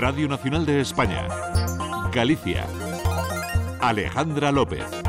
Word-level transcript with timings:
Radio 0.00 0.28
Nacional 0.28 0.64
de 0.64 0.80
España. 0.80 1.28
Galicia. 2.10 2.66
Alejandra 3.82 4.50
López. 4.50 4.99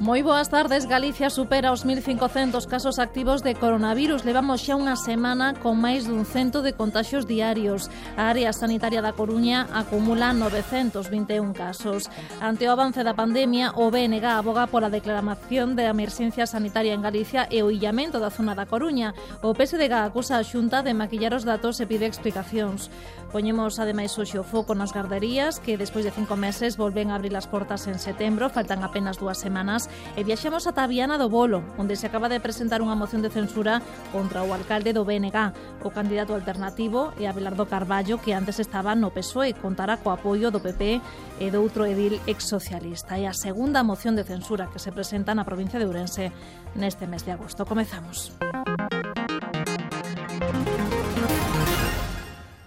Moi 0.00 0.24
boas 0.24 0.48
tardes, 0.48 0.88
Galicia 0.88 1.28
supera 1.28 1.76
os 1.76 1.84
1.500 1.84 2.64
casos 2.64 2.96
activos 2.96 3.44
de 3.44 3.52
coronavirus. 3.52 4.24
Levamos 4.24 4.64
xa 4.64 4.72
unha 4.72 4.96
semana 4.96 5.52
con 5.52 5.76
máis 5.76 6.08
dun 6.08 6.24
cento 6.24 6.64
de 6.64 6.72
contagios 6.72 7.28
diarios. 7.28 7.92
A 8.16 8.32
área 8.32 8.48
sanitaria 8.56 9.04
da 9.04 9.12
Coruña 9.12 9.68
acumula 9.76 10.32
921 10.32 11.52
casos. 11.52 12.08
Ante 12.40 12.64
o 12.64 12.72
avance 12.72 13.04
da 13.04 13.12
pandemia, 13.12 13.76
o 13.76 13.92
BNG 13.92 14.24
aboga 14.24 14.72
pola 14.72 14.88
declaración 14.88 15.76
de 15.76 15.84
emerxencia 15.92 16.48
sanitaria 16.48 16.96
en 16.96 17.04
Galicia 17.04 17.44
e 17.52 17.60
o 17.60 17.68
illamento 17.68 18.16
da 18.24 18.32
zona 18.32 18.56
da 18.56 18.64
Coruña. 18.64 19.12
O 19.44 19.52
PSDG 19.52 19.92
acusa 20.00 20.40
a 20.40 20.46
Xunta 20.48 20.80
de 20.80 20.96
maquillar 20.96 21.36
os 21.36 21.44
datos 21.44 21.76
e 21.76 21.84
pide 21.84 22.08
explicacións. 22.08 22.88
Poñemos 23.28 23.76
ademais 23.76 24.16
hoxe 24.16 24.40
o 24.40 24.48
foco 24.48 24.72
nas 24.72 24.96
garderías 24.96 25.60
que 25.60 25.76
despois 25.76 26.08
de 26.08 26.10
cinco 26.16 26.40
meses 26.40 26.80
volven 26.80 27.12
a 27.12 27.20
abrir 27.20 27.36
as 27.36 27.44
portas 27.44 27.84
en 27.84 28.00
setembro, 28.00 28.48
faltan 28.48 28.80
apenas 28.80 29.20
dúas 29.20 29.36
semanas 29.36 29.89
e 30.16 30.24
viaxamos 30.24 30.66
ata 30.66 30.86
Viana 30.86 31.18
do 31.18 31.28
Bolo, 31.28 31.62
onde 31.78 31.96
se 31.96 32.06
acaba 32.06 32.28
de 32.28 32.42
presentar 32.42 32.84
unha 32.84 32.98
moción 32.98 33.22
de 33.22 33.32
censura 33.32 33.82
contra 34.14 34.42
o 34.42 34.52
alcalde 34.54 34.94
do 34.94 35.04
BNG. 35.04 35.54
O 35.84 35.90
candidato 35.90 36.34
alternativo 36.34 37.14
é 37.18 37.26
Abelardo 37.26 37.66
Carballo, 37.66 38.20
que 38.22 38.32
antes 38.32 38.60
estaba 38.60 38.94
no 38.94 39.10
PSOE, 39.10 39.56
contará 39.56 39.98
co 39.98 40.12
apoio 40.12 40.50
do 40.52 40.60
PP 40.60 41.00
e 41.40 41.46
do 41.48 41.62
outro 41.64 41.86
edil 41.86 42.20
exsocialista. 42.26 43.16
É 43.16 43.26
a 43.26 43.34
segunda 43.34 43.80
moción 43.82 44.14
de 44.14 44.26
censura 44.26 44.68
que 44.68 44.82
se 44.82 44.92
presenta 44.92 45.34
na 45.34 45.46
provincia 45.46 45.80
de 45.80 45.86
Ourense 45.88 46.32
neste 46.76 47.08
mes 47.08 47.24
de 47.24 47.32
agosto. 47.32 47.64
Comezamos. 47.64 48.32
Música 48.40 48.99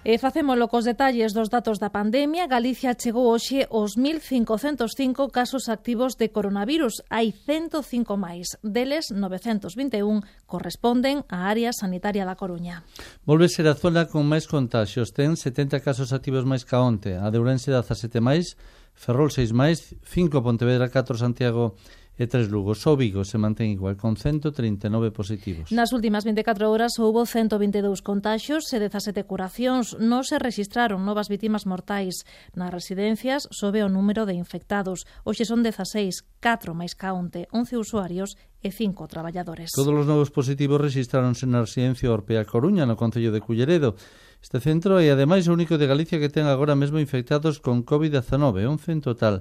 E 0.04 0.20
facémolo 0.20 0.68
cos 0.68 0.84
detalles 0.84 1.32
dos 1.32 1.48
datos 1.48 1.80
da 1.80 1.88
pandemia. 1.88 2.44
Galicia 2.44 2.92
chegou 2.92 3.32
hoxe 3.32 3.64
aos 3.72 3.96
1.505 3.96 5.32
casos 5.32 5.72
activos 5.72 6.20
de 6.20 6.28
coronavirus. 6.28 7.08
Hai 7.08 7.32
105 7.32 8.20
máis. 8.20 8.60
Deles, 8.60 9.16
921 9.16 10.20
corresponden 10.44 11.24
á 11.32 11.48
área 11.48 11.72
sanitaria 11.72 12.28
da 12.28 12.36
Coruña. 12.36 12.84
Volve 13.24 13.48
ser 13.48 13.64
a 13.72 13.80
zona 13.80 14.12
con 14.12 14.28
máis 14.28 14.44
contagios. 14.44 15.16
Ten 15.16 15.40
70 15.40 15.80
casos 15.80 16.12
activos 16.12 16.44
máis 16.44 16.68
ca 16.68 16.84
onte. 16.84 17.16
A 17.16 17.32
de 17.32 17.40
Ourense 17.40 17.72
17 17.72 18.20
máis, 18.20 18.60
Ferrol 18.92 19.32
6 19.32 19.56
máis, 19.56 19.96
5 20.04 20.44
Pontevedra, 20.44 20.92
4 20.92 21.16
Santiago 21.16 21.80
e 22.18 22.30
tres 22.30 22.50
Lugo. 22.50 22.78
Só 22.78 22.94
Vigo 22.94 23.26
se 23.26 23.42
mantén 23.42 23.74
igual 23.74 23.98
con 23.98 24.14
139 24.16 25.10
positivos. 25.10 25.74
Nas 25.74 25.90
últimas 25.92 26.24
24 26.24 26.70
horas 26.70 26.96
houbo 27.02 27.26
122 27.26 28.06
contaxios 28.06 28.70
e 28.70 28.78
17 28.78 29.26
curacións. 29.26 29.98
Non 29.98 30.22
se 30.22 30.38
registraron 30.38 31.02
novas 31.02 31.28
vítimas 31.28 31.66
mortais. 31.66 32.22
Nas 32.54 32.70
residencias 32.70 33.50
sobe 33.50 33.82
o 33.82 33.90
número 33.90 34.30
de 34.30 34.38
infectados. 34.38 35.10
Hoxe 35.26 35.50
son 35.50 35.66
16, 35.66 36.22
4 36.38 36.78
máis 36.78 36.94
caonte, 36.94 37.50
11 37.50 37.82
usuarios 37.82 38.38
e 38.64 38.72
cinco 38.72 39.10
traballadores. 39.12 39.76
Todos 39.76 39.92
os 39.92 40.08
novos 40.08 40.32
positivos 40.32 40.80
registráronse 40.80 41.44
na 41.44 41.66
residencia 41.66 42.14
Orpea 42.14 42.48
Coruña, 42.48 42.88
no 42.88 42.96
Concello 42.96 43.36
de 43.36 43.44
Culleredo. 43.44 44.00
Este 44.40 44.60
centro 44.64 45.00
é 45.00 45.12
ademais 45.12 45.48
o 45.48 45.56
único 45.56 45.76
de 45.76 45.88
Galicia 45.88 46.20
que 46.20 46.32
ten 46.32 46.48
agora 46.48 46.76
mesmo 46.76 47.00
infectados 47.00 47.60
con 47.60 47.84
COVID-19, 47.84 48.68
11 48.68 48.92
en 48.92 49.02
total 49.04 49.36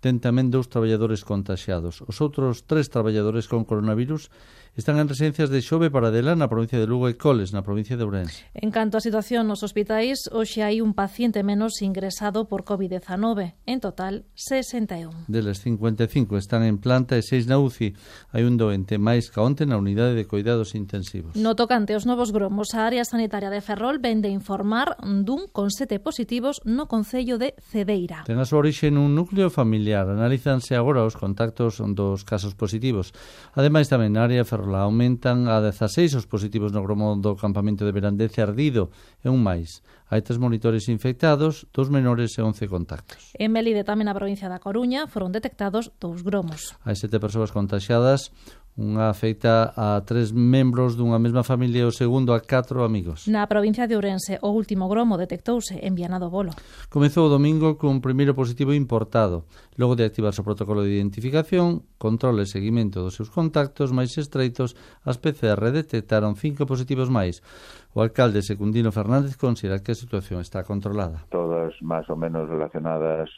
ten 0.00 0.18
tamén 0.18 0.48
dous 0.48 0.72
traballadores 0.72 1.22
contaxiados. 1.28 2.00
Os 2.08 2.18
outros 2.24 2.64
tres 2.64 2.88
traballadores 2.88 3.46
con 3.46 3.68
coronavirus 3.68 4.32
están 4.76 4.98
en 4.98 5.08
residencias 5.08 5.50
de 5.50 5.60
Xove 5.60 5.90
para 5.90 6.08
Paradela 6.08 6.32
na 6.32 6.48
provincia 6.48 6.80
de 6.80 6.88
Lugo 6.88 7.12
e 7.12 7.20
Coles 7.20 7.52
na 7.52 7.60
provincia 7.60 8.00
de 8.00 8.08
Ourense. 8.08 8.48
En 8.56 8.72
canto 8.72 8.96
á 8.96 9.04
situación 9.04 9.44
nos 9.44 9.60
hospitais, 9.60 10.24
hoxe 10.32 10.64
hai 10.64 10.80
un 10.80 10.96
paciente 10.96 11.44
menos 11.44 11.84
ingresado 11.84 12.48
por 12.48 12.64
COVID-19, 12.64 13.60
en 13.68 13.78
total 13.84 14.24
61. 14.32 15.28
Deles 15.28 15.60
55 15.60 16.40
están 16.40 16.64
en 16.64 16.80
planta 16.80 17.20
e 17.20 17.22
6 17.22 17.50
na 17.50 17.60
UCI. 17.60 17.92
Hai 18.32 18.48
un 18.48 18.56
doente 18.56 18.96
máis 18.96 19.28
ca 19.28 19.44
onte 19.44 19.68
na 19.68 19.76
unidade 19.76 20.16
de 20.16 20.24
cuidados 20.24 20.72
intensivos. 20.72 21.36
No 21.36 21.52
tocante 21.52 21.92
aos 21.92 22.08
novos 22.08 22.32
gromos, 22.32 22.72
a 22.72 22.88
área 22.88 23.04
sanitaria 23.04 23.52
de 23.52 23.60
Ferrol 23.60 24.00
vende 24.00 24.32
informar 24.32 24.96
dun 25.04 25.50
con 25.52 25.68
sete 25.68 26.00
positivos 26.00 26.64
no 26.64 26.88
Concello 26.88 27.36
de 27.36 27.52
Cedeira. 27.60 28.24
Ten 28.24 28.40
a 28.40 28.48
súa 28.48 28.64
orixe 28.64 28.88
nun 28.88 29.12
núcleo 29.12 29.52
familiar 29.52 29.89
familiar. 29.90 30.08
Analízanse 30.08 30.74
agora 30.76 31.04
os 31.04 31.16
contactos 31.16 31.82
dos 31.94 32.22
casos 32.24 32.54
positivos. 32.54 33.12
Ademais, 33.54 33.90
tamén 33.90 34.14
na 34.14 34.22
área 34.22 34.46
Ferrola 34.46 34.86
aumentan 34.86 35.50
a 35.50 35.58
16 35.58 36.14
os 36.22 36.26
positivos 36.26 36.70
no 36.70 36.82
gromo 36.82 37.18
do 37.18 37.34
campamento 37.34 37.82
de 37.82 37.92
Verandez 37.92 38.38
ardido 38.38 38.94
e 39.22 39.28
un 39.28 39.42
máis. 39.42 39.82
Hai 40.10 40.22
tres 40.26 40.42
monitores 40.42 40.90
infectados, 40.90 41.70
dous 41.70 41.86
menores 41.86 42.34
e 42.34 42.42
11 42.42 42.66
contactos. 42.66 43.30
En 43.38 43.54
Melide, 43.54 43.86
tamén 43.86 44.10
na 44.10 44.14
provincia 44.14 44.50
da 44.50 44.62
Coruña, 44.62 45.06
foron 45.06 45.30
detectados 45.30 45.94
dous 45.98 46.22
gromos. 46.22 46.74
Hai 46.82 46.94
sete 46.98 47.22
persoas 47.22 47.54
contagiadas, 47.54 48.34
unha 48.80 49.12
feita 49.12 49.76
a 49.76 50.00
tres 50.00 50.32
membros 50.32 50.96
dunha 50.96 51.20
mesma 51.20 51.44
familia 51.44 51.84
e 51.84 51.88
o 51.88 51.92
segundo 51.92 52.32
a 52.32 52.40
catro 52.40 52.80
amigos. 52.80 53.28
Na 53.28 53.44
provincia 53.44 53.84
de 53.84 53.92
Ourense, 53.92 54.40
o 54.40 54.56
último 54.56 54.88
gromo 54.88 55.20
detectouse 55.20 55.76
en 55.84 55.92
Viana 55.92 56.16
do 56.16 56.32
Bolo. 56.32 56.56
Comezou 56.88 57.28
o 57.28 57.32
domingo 57.32 57.76
cun 57.76 58.00
primeiro 58.00 58.32
positivo 58.32 58.72
importado. 58.72 59.44
Logo 59.76 60.00
de 60.00 60.08
activarse 60.08 60.40
o 60.40 60.48
protocolo 60.48 60.80
de 60.80 60.96
identificación, 60.96 61.84
control 62.00 62.40
e 62.40 62.48
seguimento 62.48 63.04
dos 63.04 63.20
seus 63.20 63.28
contactos 63.28 63.92
máis 63.92 64.16
estreitos, 64.16 64.72
as 65.04 65.20
PCR 65.20 65.60
detectaron 65.68 66.32
cinco 66.40 66.64
positivos 66.64 67.12
máis. 67.12 67.44
O 67.92 68.00
alcalde 68.00 68.40
Secundino 68.40 68.96
Fernández 68.96 69.36
considera 69.36 69.84
que 69.84 69.92
a 69.92 70.00
situación 70.00 70.40
está 70.40 70.64
controlada. 70.64 71.28
Todas 71.28 71.76
máis 71.84 72.08
ou 72.08 72.16
menos 72.16 72.48
relacionadas 72.48 73.28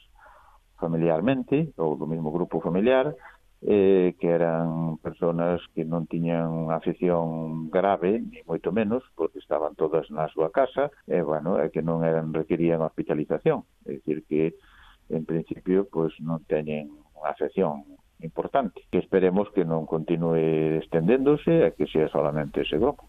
familiarmente, 0.79 1.75
ou 1.79 1.99
do 1.99 2.07
mesmo 2.07 2.31
grupo 2.31 2.59
familiar, 2.59 3.15
eh, 3.63 4.15
que 4.19 4.29
eran 4.29 4.99
personas 4.99 5.63
que 5.75 5.87
non 5.87 6.11
tiñan 6.11 6.51
unha 6.51 6.83
afección 6.83 7.71
grave, 7.71 8.19
ni 8.19 8.43
moito 8.43 8.75
menos, 8.75 9.07
porque 9.15 9.39
estaban 9.39 9.79
todas 9.79 10.11
na 10.11 10.27
súa 10.35 10.51
casa, 10.51 10.91
e, 11.07 11.19
eh, 11.19 11.23
bueno, 11.23 11.63
é 11.63 11.71
que 11.71 11.83
non 11.83 12.03
eran 12.03 12.35
requerían 12.35 12.83
hospitalización. 12.83 13.63
É 13.87 14.03
dicir 14.03 14.27
que, 14.27 14.59
en 15.15 15.23
principio, 15.23 15.87
pois 15.87 16.11
pues, 16.11 16.27
non 16.27 16.43
teñen 16.51 16.91
unha 17.15 17.31
afección 17.31 17.87
importante, 18.19 18.83
que 18.91 18.99
esperemos 18.99 19.51
que 19.55 19.63
non 19.63 19.87
continue 19.87 20.83
estendéndose 20.83 21.71
e 21.71 21.75
que 21.79 21.87
sea 21.87 22.11
solamente 22.11 22.67
ese 22.67 22.83
grupo. 22.83 23.07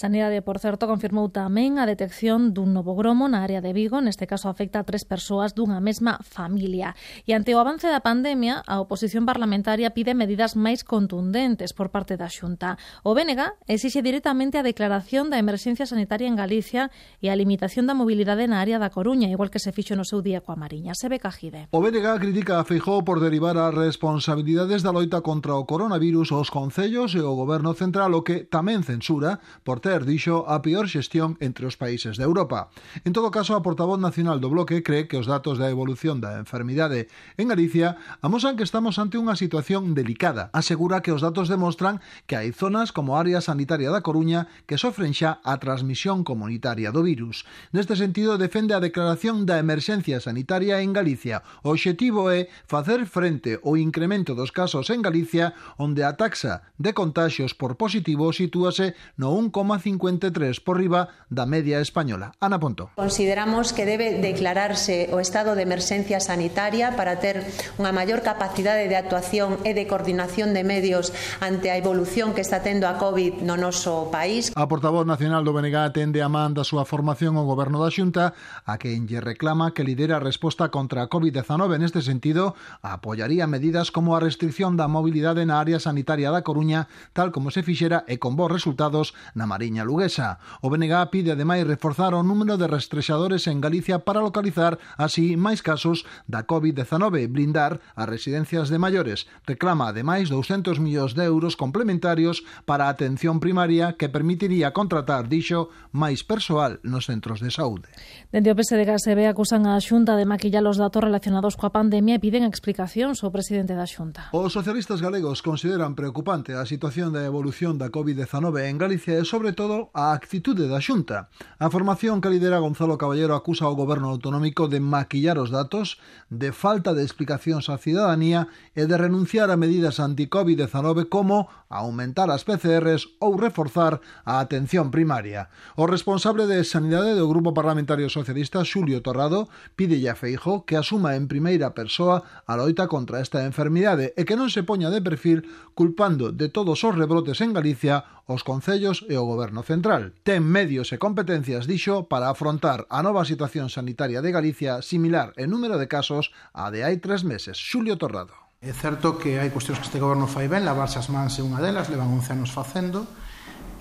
Sanidade, 0.00 0.40
por 0.40 0.56
certo, 0.56 0.88
confirmou 0.88 1.28
tamén 1.28 1.76
a 1.76 1.84
detección 1.84 2.56
dun 2.56 2.72
novo 2.72 2.96
gromo 2.96 3.28
na 3.28 3.44
área 3.44 3.60
de 3.60 3.76
Vigo, 3.76 4.00
neste 4.00 4.24
caso 4.24 4.48
afecta 4.48 4.80
a 4.80 4.88
tres 4.88 5.04
persoas 5.04 5.52
dunha 5.52 5.76
mesma 5.76 6.16
familia. 6.24 6.96
E 7.28 7.36
ante 7.36 7.52
o 7.52 7.60
avance 7.60 7.84
da 7.84 8.00
pandemia, 8.00 8.64
a 8.64 8.80
oposición 8.80 9.28
parlamentaria 9.28 9.92
pide 9.92 10.16
medidas 10.16 10.56
máis 10.56 10.88
contundentes 10.88 11.76
por 11.76 11.92
parte 11.92 12.16
da 12.16 12.32
Xunta. 12.32 12.80
O 13.04 13.12
BNG 13.12 13.60
exixe 13.68 14.00
directamente 14.00 14.56
a 14.56 14.64
declaración 14.64 15.28
da 15.28 15.36
emerxencia 15.36 15.84
sanitaria 15.84 16.32
en 16.32 16.40
Galicia 16.40 16.88
e 17.20 17.28
a 17.28 17.36
limitación 17.36 17.84
da 17.84 17.92
mobilidade 17.92 18.48
na 18.48 18.64
área 18.64 18.80
da 18.80 18.88
Coruña, 18.88 19.28
igual 19.28 19.52
que 19.52 19.60
se 19.60 19.68
fixo 19.68 20.00
no 20.00 20.08
seu 20.08 20.24
día 20.24 20.40
coa 20.40 20.56
Mariña. 20.56 20.96
Se 20.96 21.12
ve 21.12 21.20
cajide. 21.20 21.68
O 21.76 21.84
BNG 21.84 22.08
critica 22.24 22.56
a 22.56 22.64
Feijó 22.64 23.04
por 23.04 23.20
derivar 23.20 23.60
as 23.60 23.76
responsabilidades 23.76 24.80
da 24.80 24.96
loita 24.96 25.20
contra 25.20 25.60
o 25.60 25.68
coronavirus 25.68 26.32
aos 26.32 26.48
concellos 26.48 27.12
e 27.12 27.20
o 27.20 27.36
goberno 27.36 27.76
central, 27.76 28.16
o 28.16 28.24
que 28.24 28.48
tamén 28.48 28.80
censura 28.80 29.44
por 29.60 29.84
ter 29.84 29.89
recoñecer, 29.90 30.06
dixo, 30.06 30.44
a 30.46 30.62
peor 30.62 30.86
xestión 30.88 31.36
entre 31.40 31.66
os 31.66 31.76
países 31.76 32.16
de 32.16 32.24
Europa. 32.24 32.70
En 33.04 33.12
todo 33.12 33.30
caso, 33.30 33.56
a 33.56 33.62
portavoz 33.62 33.98
nacional 33.98 34.38
do 34.38 34.50
bloque 34.50 34.82
cree 34.82 35.08
que 35.08 35.18
os 35.18 35.26
datos 35.26 35.58
da 35.58 35.70
evolución 35.70 36.20
da 36.20 36.38
enfermidade 36.38 37.10
en 37.36 37.50
Galicia 37.50 37.98
amosan 38.22 38.56
que 38.56 38.66
estamos 38.66 38.98
ante 38.98 39.18
unha 39.18 39.34
situación 39.34 39.94
delicada. 39.94 40.50
Asegura 40.54 41.02
que 41.02 41.10
os 41.10 41.22
datos 41.22 41.50
demostran 41.50 41.98
que 42.26 42.38
hai 42.38 42.54
zonas 42.54 42.94
como 42.94 43.16
a 43.16 43.20
área 43.20 43.42
sanitaria 43.42 43.90
da 43.90 44.04
Coruña 44.04 44.46
que 44.66 44.78
sofren 44.78 45.10
xa 45.10 45.42
a 45.42 45.58
transmisión 45.58 46.22
comunitaria 46.22 46.94
do 46.94 47.02
virus. 47.02 47.42
Neste 47.74 47.98
sentido, 47.98 48.38
defende 48.38 48.76
a 48.76 48.82
declaración 48.82 49.46
da 49.48 49.58
emerxencia 49.58 50.22
sanitaria 50.22 50.78
en 50.84 50.94
Galicia. 50.94 51.42
O 51.66 51.74
obxectivo 51.74 52.30
é 52.30 52.46
facer 52.66 53.06
frente 53.10 53.58
ao 53.58 53.74
incremento 53.74 54.38
dos 54.38 54.54
casos 54.54 54.86
en 54.94 55.02
Galicia, 55.02 55.54
onde 55.78 56.06
a 56.06 56.14
taxa 56.14 56.62
de 56.78 56.94
contagios 56.94 57.56
por 57.56 57.74
positivo 57.74 58.30
sitúase 58.30 58.94
no 59.16 59.34
1,5%. 59.34 59.79
0,53 59.80 60.62
por 60.62 60.78
riba 60.78 61.08
da 61.28 61.46
media 61.46 61.80
española. 61.80 62.32
Ana 62.40 62.60
Ponto. 62.60 62.90
Consideramos 62.94 63.72
que 63.72 63.88
debe 63.88 64.20
declararse 64.20 65.08
o 65.12 65.18
estado 65.18 65.56
de 65.56 65.64
emerxencia 65.64 66.20
sanitaria 66.20 66.94
para 66.96 67.18
ter 67.18 67.42
unha 67.80 67.90
maior 67.90 68.20
capacidade 68.20 68.86
de 68.86 68.96
actuación 68.96 69.58
e 69.64 69.72
de 69.72 69.88
coordinación 69.88 70.52
de 70.52 70.62
medios 70.62 71.10
ante 71.40 71.72
a 71.72 71.78
evolución 71.80 72.36
que 72.36 72.44
está 72.44 72.60
tendo 72.60 72.86
a 72.86 73.00
COVID 73.00 73.42
no 73.42 73.56
noso 73.56 74.12
país. 74.12 74.52
A 74.54 74.68
portavoz 74.68 75.08
nacional 75.08 75.42
do 75.42 75.56
BNG 75.56 75.76
atende 75.80 76.20
a 76.20 76.28
man 76.28 76.52
da 76.52 76.62
súa 76.66 76.84
formación 76.84 77.40
ao 77.40 77.48
goberno 77.48 77.80
da 77.80 77.88
Xunta 77.90 78.36
a 78.68 78.76
quen 78.76 79.08
lle 79.08 79.24
reclama 79.24 79.72
que 79.72 79.86
lidera 79.86 80.20
a 80.20 80.24
resposta 80.24 80.68
contra 80.68 81.02
a 81.02 81.08
COVID-19 81.10 81.80
neste 81.80 82.04
sentido 82.04 82.54
apoiaría 82.82 83.48
medidas 83.50 83.90
como 83.90 84.14
a 84.14 84.22
restricción 84.22 84.76
da 84.76 84.90
mobilidade 84.90 85.46
na 85.46 85.58
área 85.58 85.80
sanitaria 85.80 86.30
da 86.30 86.44
Coruña 86.44 86.90
tal 87.12 87.32
como 87.32 87.50
se 87.50 87.62
fixera 87.62 88.04
e 88.06 88.18
con 88.18 88.36
bons 88.36 88.52
resultados 88.52 89.14
na 89.34 89.46
Mariña 89.60 89.84
Luguesa. 89.84 90.40
O 90.64 90.72
BNG 90.72 90.96
pide 91.12 91.36
ademais 91.36 91.68
reforzar 91.68 92.16
o 92.16 92.24
número 92.24 92.56
de 92.56 92.64
rastrexadores 92.64 93.44
en 93.44 93.60
Galicia 93.60 94.00
para 94.08 94.24
localizar 94.24 94.80
así 94.96 95.36
máis 95.36 95.60
casos 95.60 96.08
da 96.24 96.48
COVID-19, 96.48 97.20
e 97.20 97.28
blindar 97.28 97.84
as 97.92 98.08
residencias 98.08 98.72
de 98.72 98.80
maiores. 98.80 99.28
Reclama 99.44 99.92
ademais 99.92 100.32
200 100.32 100.80
millóns 100.80 101.12
de 101.12 101.28
euros 101.28 101.60
complementarios 101.60 102.40
para 102.64 102.88
a 102.88 102.92
atención 102.96 103.36
primaria 103.36 104.00
que 104.00 104.08
permitiría 104.08 104.72
contratar, 104.72 105.28
dixo, 105.28 105.68
máis 105.92 106.24
persoal 106.24 106.80
nos 106.80 107.04
centros 107.04 107.44
de 107.44 107.52
saúde. 107.52 107.92
Dende 108.32 108.48
o 108.48 108.56
PSDG 108.56 108.96
se 108.96 109.12
ve 109.12 109.28
acusan 109.28 109.68
a 109.68 109.76
Xunta 109.76 110.16
de 110.16 110.24
maquillar 110.24 110.64
os 110.64 110.80
datos 110.80 111.04
relacionados 111.04 111.60
coa 111.60 111.68
pandemia 111.68 112.16
e 112.16 112.22
piden 112.22 112.48
explicacións 112.48 113.20
ao 113.20 113.28
presidente 113.28 113.76
da 113.76 113.84
Xunta. 113.84 114.32
Os 114.32 114.56
socialistas 114.56 115.04
galegos 115.04 115.44
consideran 115.44 115.92
preocupante 115.92 116.56
a 116.56 116.64
situación 116.64 117.12
da 117.12 117.28
evolución 117.28 117.76
da 117.76 117.92
COVID-19 117.92 118.64
en 118.64 118.80
Galicia 118.80 119.20
e 119.20 119.28
sobre 119.28 119.49
sobre 119.50 119.56
todo 119.56 119.90
a 119.94 120.12
actitude 120.12 120.68
da 120.68 120.78
Xunta. 120.78 121.26
A 121.58 121.66
formación 121.74 122.22
que 122.22 122.30
lidera 122.30 122.62
Gonzalo 122.62 122.94
Caballero 122.94 123.34
acusa 123.34 123.66
ao 123.66 123.74
goberno 123.74 124.06
autonómico 124.06 124.70
de 124.70 124.78
maquillar 124.78 125.42
os 125.42 125.50
datos, 125.50 125.98
de 126.30 126.54
falta 126.54 126.94
de 126.94 127.02
explicacións 127.02 127.66
á 127.66 127.74
cidadanía 127.74 128.46
e 128.78 128.86
de 128.86 128.94
renunciar 128.94 129.50
a 129.50 129.58
medidas 129.58 129.98
anti-COVID-19 129.98 131.10
como 131.10 131.50
aumentar 131.66 132.30
as 132.30 132.46
PCRs 132.46 133.18
ou 133.18 133.34
reforzar 133.34 133.98
a 134.22 134.38
atención 134.38 134.94
primaria. 134.94 135.50
O 135.74 135.90
responsable 135.90 136.46
de 136.46 136.62
Sanidade 136.62 137.18
do 137.18 137.26
Grupo 137.26 137.50
Parlamentario 137.50 138.06
Socialista, 138.06 138.62
Xulio 138.62 139.02
Torrado, 139.02 139.50
pide 139.74 139.98
a 140.06 140.14
Feijo 140.14 140.62
que 140.62 140.78
asuma 140.78 141.18
en 141.18 141.26
primeira 141.26 141.74
persoa 141.74 142.22
a 142.46 142.54
loita 142.54 142.86
contra 142.86 143.18
esta 143.18 143.42
enfermidade 143.42 144.14
e 144.14 144.22
que 144.22 144.38
non 144.38 144.46
se 144.46 144.62
poña 144.62 144.94
de 144.94 145.02
perfil 145.02 145.42
culpando 145.74 146.30
de 146.30 146.46
todos 146.46 146.86
os 146.86 146.94
rebrotes 146.94 147.42
en 147.42 147.50
Galicia 147.50 148.06
os 148.30 148.46
concellos 148.46 149.02
e 149.10 149.18
o 149.18 149.26
goberno 149.26 149.39
Goberno 149.40 149.62
central. 149.64 150.12
Ten 150.20 150.44
medios 150.44 150.92
e 150.92 151.00
competencias, 151.00 151.64
dixo, 151.64 152.12
para 152.12 152.28
afrontar 152.28 152.84
a 152.92 153.00
nova 153.00 153.24
situación 153.24 153.72
sanitaria 153.72 154.20
de 154.20 154.36
Galicia 154.36 154.84
similar 154.84 155.32
en 155.40 155.48
número 155.48 155.80
de 155.80 155.88
casos 155.88 156.28
a 156.52 156.68
de 156.68 156.84
hai 156.84 157.00
tres 157.00 157.24
meses. 157.24 157.56
Xulio 157.56 157.96
Torrado. 157.96 158.36
É 158.60 158.76
certo 158.76 159.16
que 159.16 159.40
hai 159.40 159.48
cuestións 159.48 159.80
que 159.80 159.88
este 159.88 159.96
goberno 159.96 160.28
fai 160.28 160.44
ben, 160.44 160.68
lavarse 160.68 161.00
as 161.00 161.08
mans 161.08 161.40
é 161.40 161.42
unha 161.42 161.56
delas, 161.56 161.88
levan 161.88 162.12
11 162.20 162.36
anos 162.36 162.52
facendo. 162.52 163.08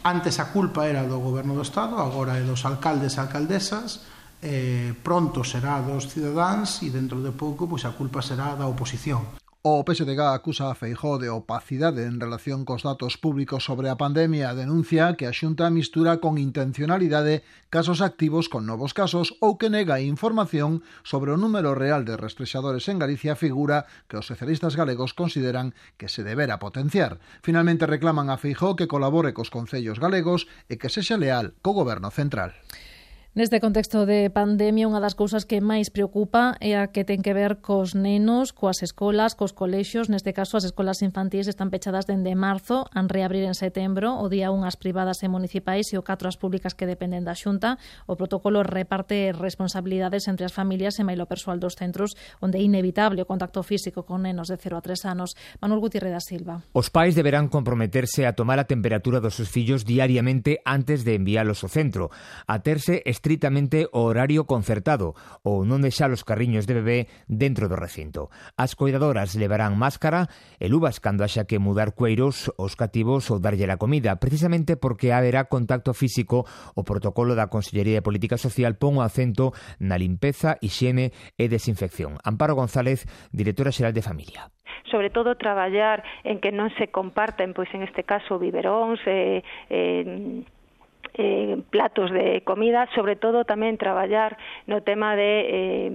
Antes 0.08 0.40
a 0.40 0.48
culpa 0.56 0.88
era 0.88 1.04
do 1.04 1.20
goberno 1.20 1.60
do 1.60 1.68
Estado, 1.68 2.00
agora 2.00 2.40
é 2.40 2.44
dos 2.48 2.64
alcaldes 2.64 3.20
e 3.20 3.20
alcaldesas, 3.20 4.08
eh, 4.40 4.96
pronto 5.04 5.44
será 5.44 5.84
dos 5.84 6.08
cidadáns 6.08 6.80
e 6.88 6.88
dentro 6.88 7.20
de 7.20 7.36
pouco 7.36 7.68
pois 7.68 7.84
a 7.84 7.92
culpa 7.92 8.24
será 8.24 8.56
da 8.56 8.64
oposición. 8.64 9.39
O 9.62 9.84
PSDG 9.84 10.22
acusa 10.22 10.72
a 10.72 10.74
Feijó 10.74 11.20
de 11.20 11.28
opacidade 11.30 12.08
en 12.08 12.24
relación 12.24 12.64
cos 12.64 12.88
datos 12.88 13.20
públicos 13.20 13.68
sobre 13.68 13.92
a 13.92 14.00
pandemia, 14.00 14.56
denuncia 14.56 15.20
que 15.20 15.28
a 15.28 15.36
Xunta 15.36 15.68
mistura 15.68 16.24
con 16.24 16.40
intencionalidade 16.40 17.44
casos 17.68 18.00
activos 18.00 18.48
con 18.48 18.64
novos 18.64 18.96
casos 18.96 19.36
ou 19.44 19.60
que 19.60 19.68
nega 19.68 20.00
información 20.00 20.80
sobre 21.04 21.36
o 21.36 21.42
número 21.44 21.76
real 21.76 22.08
de 22.08 22.16
rastrexadores 22.16 22.88
en 22.88 23.04
Galicia 23.04 23.36
figura 23.36 23.84
que 24.08 24.16
os 24.16 24.32
socialistas 24.32 24.80
galegos 24.80 25.12
consideran 25.12 25.76
que 26.00 26.08
se 26.08 26.24
debera 26.24 26.56
potenciar. 26.64 27.20
Finalmente 27.44 27.84
reclaman 27.84 28.32
a 28.32 28.40
Feijó 28.40 28.80
que 28.80 28.88
colabore 28.88 29.36
cos 29.36 29.52
concellos 29.52 30.00
galegos 30.00 30.48
e 30.72 30.80
que 30.80 30.88
sexa 30.88 31.20
leal 31.20 31.52
co 31.60 31.76
goberno 31.76 32.16
central. 32.16 32.56
Neste 33.40 33.62
contexto 33.62 34.04
de 34.04 34.28
pandemia, 34.28 34.84
unha 34.84 35.00
das 35.00 35.16
cousas 35.16 35.48
que 35.48 35.64
máis 35.64 35.88
preocupa 35.88 36.60
é 36.60 36.76
a 36.76 36.92
que 36.92 37.08
ten 37.08 37.24
que 37.24 37.32
ver 37.32 37.64
cos 37.64 37.96
nenos, 37.96 38.52
coas 38.52 38.84
escolas, 38.84 39.32
cos 39.32 39.56
colexios. 39.56 40.12
Neste 40.12 40.36
caso, 40.36 40.60
as 40.60 40.68
escolas 40.68 41.00
infantís 41.00 41.48
están 41.48 41.72
pechadas 41.72 42.04
dende 42.04 42.36
marzo, 42.36 42.92
han 42.92 43.08
reabrir 43.08 43.48
en 43.48 43.56
setembro, 43.56 44.20
o 44.20 44.28
día 44.28 44.52
unhas 44.52 44.76
privadas 44.76 45.24
e 45.24 45.32
municipais 45.32 45.88
e 45.88 45.96
o 45.96 46.04
catro 46.04 46.28
as 46.28 46.36
públicas 46.36 46.76
que 46.76 46.84
dependen 46.84 47.24
da 47.24 47.32
Xunta. 47.32 47.80
O 48.12 48.20
protocolo 48.20 48.60
reparte 48.60 49.32
responsabilidades 49.32 50.28
entre 50.28 50.44
as 50.44 50.52
familias 50.52 51.00
e 51.00 51.08
mailo 51.08 51.24
persoal 51.24 51.64
dos 51.64 51.80
centros 51.80 52.20
onde 52.44 52.60
é 52.60 52.62
inevitable 52.68 53.24
o 53.24 53.30
contacto 53.32 53.64
físico 53.64 54.04
con 54.04 54.28
nenos 54.28 54.52
de 54.52 54.60
0 54.60 54.76
a 54.76 54.84
3 54.84 55.16
anos. 55.16 55.40
Manuel 55.64 55.80
Gutiérrez 55.80 56.12
da 56.12 56.20
Silva. 56.20 56.68
Os 56.76 56.92
pais 56.92 57.16
deberán 57.16 57.48
comprometerse 57.48 58.28
a 58.28 58.36
tomar 58.36 58.60
a 58.60 58.68
temperatura 58.68 59.24
dos 59.24 59.40
seus 59.40 59.48
fillos 59.48 59.88
diariamente 59.88 60.60
antes 60.68 61.08
de 61.08 61.16
enviálos 61.16 61.64
ao 61.64 61.72
centro, 61.72 62.12
a 62.44 62.60
terse 62.60 63.00
estritamente 63.30 63.86
o 63.94 64.10
horario 64.10 64.50
concertado 64.50 65.14
ou 65.46 65.62
non 65.62 65.86
deixar 65.86 66.10
os 66.10 66.26
carriños 66.26 66.66
de 66.66 66.74
bebé 66.74 67.00
dentro 67.30 67.70
do 67.70 67.78
recinto. 67.78 68.34
As 68.58 68.74
cuidadoras 68.74 69.38
levarán 69.38 69.78
máscara 69.78 70.34
e 70.58 70.66
luvas 70.66 70.98
cando 70.98 71.22
haxa 71.22 71.46
que 71.46 71.62
mudar 71.62 71.94
cueiros 71.94 72.50
os 72.58 72.74
cativos 72.74 73.30
ou 73.30 73.38
darlle 73.38 73.70
a 73.70 73.78
comida, 73.78 74.18
precisamente 74.18 74.82
porque 74.82 75.14
haberá 75.14 75.46
contacto 75.46 75.94
físico 75.94 76.50
o 76.74 76.82
protocolo 76.82 77.38
da 77.38 77.54
Consellería 77.54 78.02
de 78.02 78.08
Política 78.10 78.42
Social 78.42 78.82
pon 78.82 78.98
o 78.98 79.06
acento 79.06 79.54
na 79.78 80.02
limpeza, 80.02 80.58
higiene 80.58 81.14
e 81.38 81.46
desinfección. 81.46 82.18
Amparo 82.26 82.58
González, 82.58 83.06
directora 83.30 83.70
xeral 83.70 83.94
de 83.94 84.02
Familia 84.02 84.50
sobre 84.90 85.12
todo 85.12 85.38
traballar 85.38 86.02
en 86.24 86.42
que 86.42 86.50
non 86.50 86.74
se 86.82 86.90
comparten, 86.90 87.54
pois 87.54 87.70
en 87.78 87.86
este 87.86 88.02
caso, 88.02 88.42
biberóns, 88.42 88.98
eh, 89.06 89.46
eh, 89.70 90.42
eh, 91.14 91.58
platos 91.70 92.12
de 92.12 92.42
comida, 92.46 92.88
sobre 92.96 93.16
todo 93.16 93.46
tamén 93.46 93.78
traballar 93.78 94.38
no 94.68 94.82
tema 94.86 95.16
de, 95.16 95.34
eh, 95.48 95.90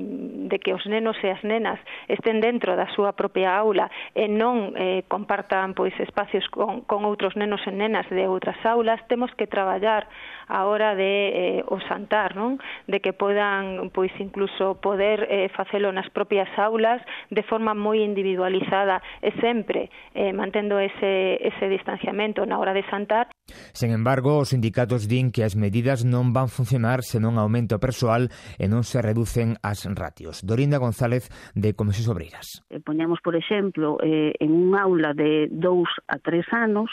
de 0.51 0.57
que 0.59 0.75
os 0.75 0.85
nenos 0.87 1.17
e 1.23 1.31
as 1.31 1.43
nenas 1.43 1.79
estén 2.09 2.41
dentro 2.41 2.75
da 2.75 2.89
súa 2.93 3.15
propia 3.15 3.55
aula 3.55 3.91
e 4.15 4.27
non 4.27 4.75
eh, 4.75 5.07
compartan 5.07 5.75
pois 5.75 5.95
espacios 6.01 6.47
con, 6.51 6.83
con 6.85 7.07
outros 7.07 7.39
nenos 7.39 7.63
e 7.67 7.73
nenas 7.73 8.07
de 8.11 8.27
outras 8.27 8.59
aulas, 8.67 9.01
temos 9.07 9.31
que 9.39 9.47
traballar 9.47 10.09
a 10.49 10.65
hora 10.67 10.95
de 10.95 11.61
eh, 11.61 11.65
o 11.67 11.81
santar, 11.89 12.37
non? 12.37 12.61
De 12.87 13.01
que 13.01 13.13
podan 13.13 13.91
pois 13.91 14.13
incluso 14.21 14.81
poder 14.81 15.27
eh, 15.29 15.49
facelo 15.53 15.93
nas 15.93 16.09
propias 16.11 16.49
aulas 16.59 17.01
de 17.31 17.43
forma 17.45 17.73
moi 17.73 18.03
individualizada 18.03 19.01
e 19.21 19.33
sempre 19.41 19.89
eh, 20.15 20.33
mantendo 20.33 20.79
ese 20.79 21.41
ese 21.41 21.69
distanciamento 21.69 22.45
na 22.47 22.59
hora 22.59 22.73
de 22.73 22.85
santar. 22.91 23.29
Sen 23.77 23.93
embargo, 23.93 24.41
os 24.41 24.57
sindicatos 24.57 25.05
din 25.05 25.29
que 25.29 25.45
as 25.45 25.53
medidas 25.57 26.09
non 26.09 26.33
van 26.33 26.49
funcionar 26.49 27.05
se 27.05 27.21
non 27.21 27.37
aumenta 27.37 27.77
o 27.77 27.83
persoal 27.83 28.33
e 28.57 28.65
non 28.69 28.85
se 28.89 29.05
reducen 29.05 29.61
as 29.61 29.85
ratios. 29.85 30.41
Dorinda 30.45 30.81
González, 30.81 31.29
de 31.53 31.77
Comisións 31.77 32.09
Obreiras. 32.09 32.47
Eh, 32.71 32.81
poñamos, 32.81 33.21
por 33.21 33.37
exemplo, 33.37 33.99
eh, 34.01 34.33
en 34.41 34.51
un 34.53 34.73
aula 34.77 35.13
de 35.13 35.49
dous 35.51 35.89
a 36.09 36.19
tres 36.19 36.47
anos, 36.53 36.91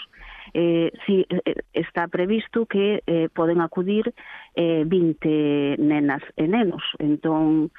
eh, 0.53 0.91
si, 1.05 1.25
eh, 1.29 1.55
está 1.73 2.07
previsto 2.07 2.65
que 2.65 3.03
eh, 3.05 3.29
poden 3.33 3.61
acudir 3.61 4.13
eh, 4.55 4.83
20 4.85 5.77
nenas 5.79 6.21
e 6.35 6.47
nenos. 6.47 6.83
Entón, 6.99 7.71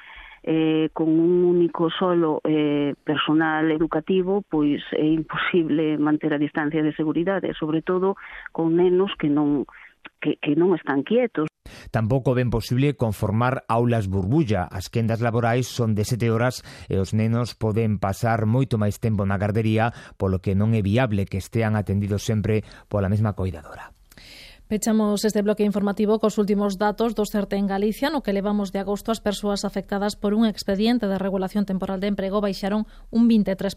eh, 0.43 0.89
con 0.91 1.07
un 1.07 1.45
único 1.45 1.89
solo 1.89 2.41
eh, 2.43 2.95
personal 3.03 3.71
educativo, 3.71 4.43
pois 4.49 4.83
é 4.91 5.05
imposible 5.07 5.97
manter 5.97 6.33
a 6.33 6.37
distancia 6.37 6.83
de 6.83 6.93
seguridade, 6.93 7.53
sobre 7.55 7.81
todo 7.81 8.15
con 8.51 8.75
nenos 8.75 9.15
que 9.15 9.31
non 9.31 9.63
que, 10.21 10.39
que 10.39 10.55
non 10.55 10.75
están 10.75 11.03
quietos. 11.03 11.47
Tampouco 11.91 12.33
ben 12.35 12.49
posible 12.49 12.95
conformar 12.95 13.63
aulas 13.67 14.07
burbulla. 14.07 14.67
As 14.67 14.89
quendas 14.89 15.21
laborais 15.23 15.67
son 15.67 15.95
de 15.95 16.03
sete 16.03 16.27
horas 16.29 16.61
e 16.91 16.99
os 16.99 17.15
nenos 17.15 17.55
poden 17.55 17.97
pasar 18.01 18.45
moito 18.45 18.75
máis 18.75 18.99
tempo 18.99 19.23
na 19.23 19.39
gardería, 19.39 19.95
polo 20.19 20.43
que 20.43 20.57
non 20.57 20.75
é 20.75 20.81
viable 20.83 21.27
que 21.29 21.39
estean 21.39 21.79
atendidos 21.79 22.25
sempre 22.25 22.61
pola 22.91 23.11
mesma 23.11 23.33
coidadora. 23.33 23.95
Pechamos 24.73 25.23
este 25.23 25.43
bloque 25.43 25.61
informativo 25.61 26.17
cos 26.17 26.41
últimos 26.41 26.81
datos 26.81 27.13
do 27.13 27.29
CERTE 27.29 27.61
en 27.61 27.69
Galicia, 27.69 28.09
no 28.09 28.25
que 28.25 28.33
levamos 28.33 28.73
de 28.73 28.81
agosto 28.81 29.13
as 29.13 29.21
persoas 29.21 29.69
afectadas 29.69 30.17
por 30.17 30.33
un 30.33 30.49
expediente 30.49 31.05
de 31.05 31.21
regulación 31.21 31.69
temporal 31.69 32.01
de 32.01 32.09
emprego 32.09 32.41
baixaron 32.41 32.89
un 33.13 33.29
23%. 33.29 33.69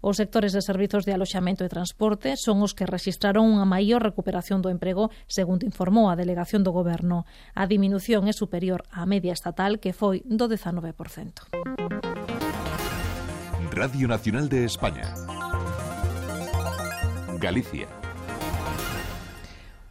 Os 0.00 0.16
sectores 0.16 0.56
de 0.56 0.64
servizos 0.64 1.04
de 1.04 1.12
aloxamento 1.12 1.60
e 1.60 1.68
transporte 1.68 2.40
son 2.40 2.64
os 2.64 2.72
que 2.72 2.88
registraron 2.88 3.52
unha 3.52 3.68
maior 3.68 4.00
recuperación 4.00 4.64
do 4.64 4.72
emprego, 4.72 5.12
segundo 5.28 5.68
informou 5.68 6.08
a 6.08 6.16
delegación 6.16 6.64
do 6.64 6.72
Goberno. 6.72 7.28
A 7.52 7.68
diminución 7.68 8.24
é 8.24 8.32
superior 8.32 8.88
á 8.88 9.04
media 9.04 9.36
estatal, 9.36 9.76
que 9.76 9.92
foi 9.92 10.24
do 10.24 10.48
19%. 10.48 11.52
Radio 13.76 14.08
Nacional 14.08 14.48
de 14.48 14.64
España. 14.64 15.12
Galicia 17.36 18.07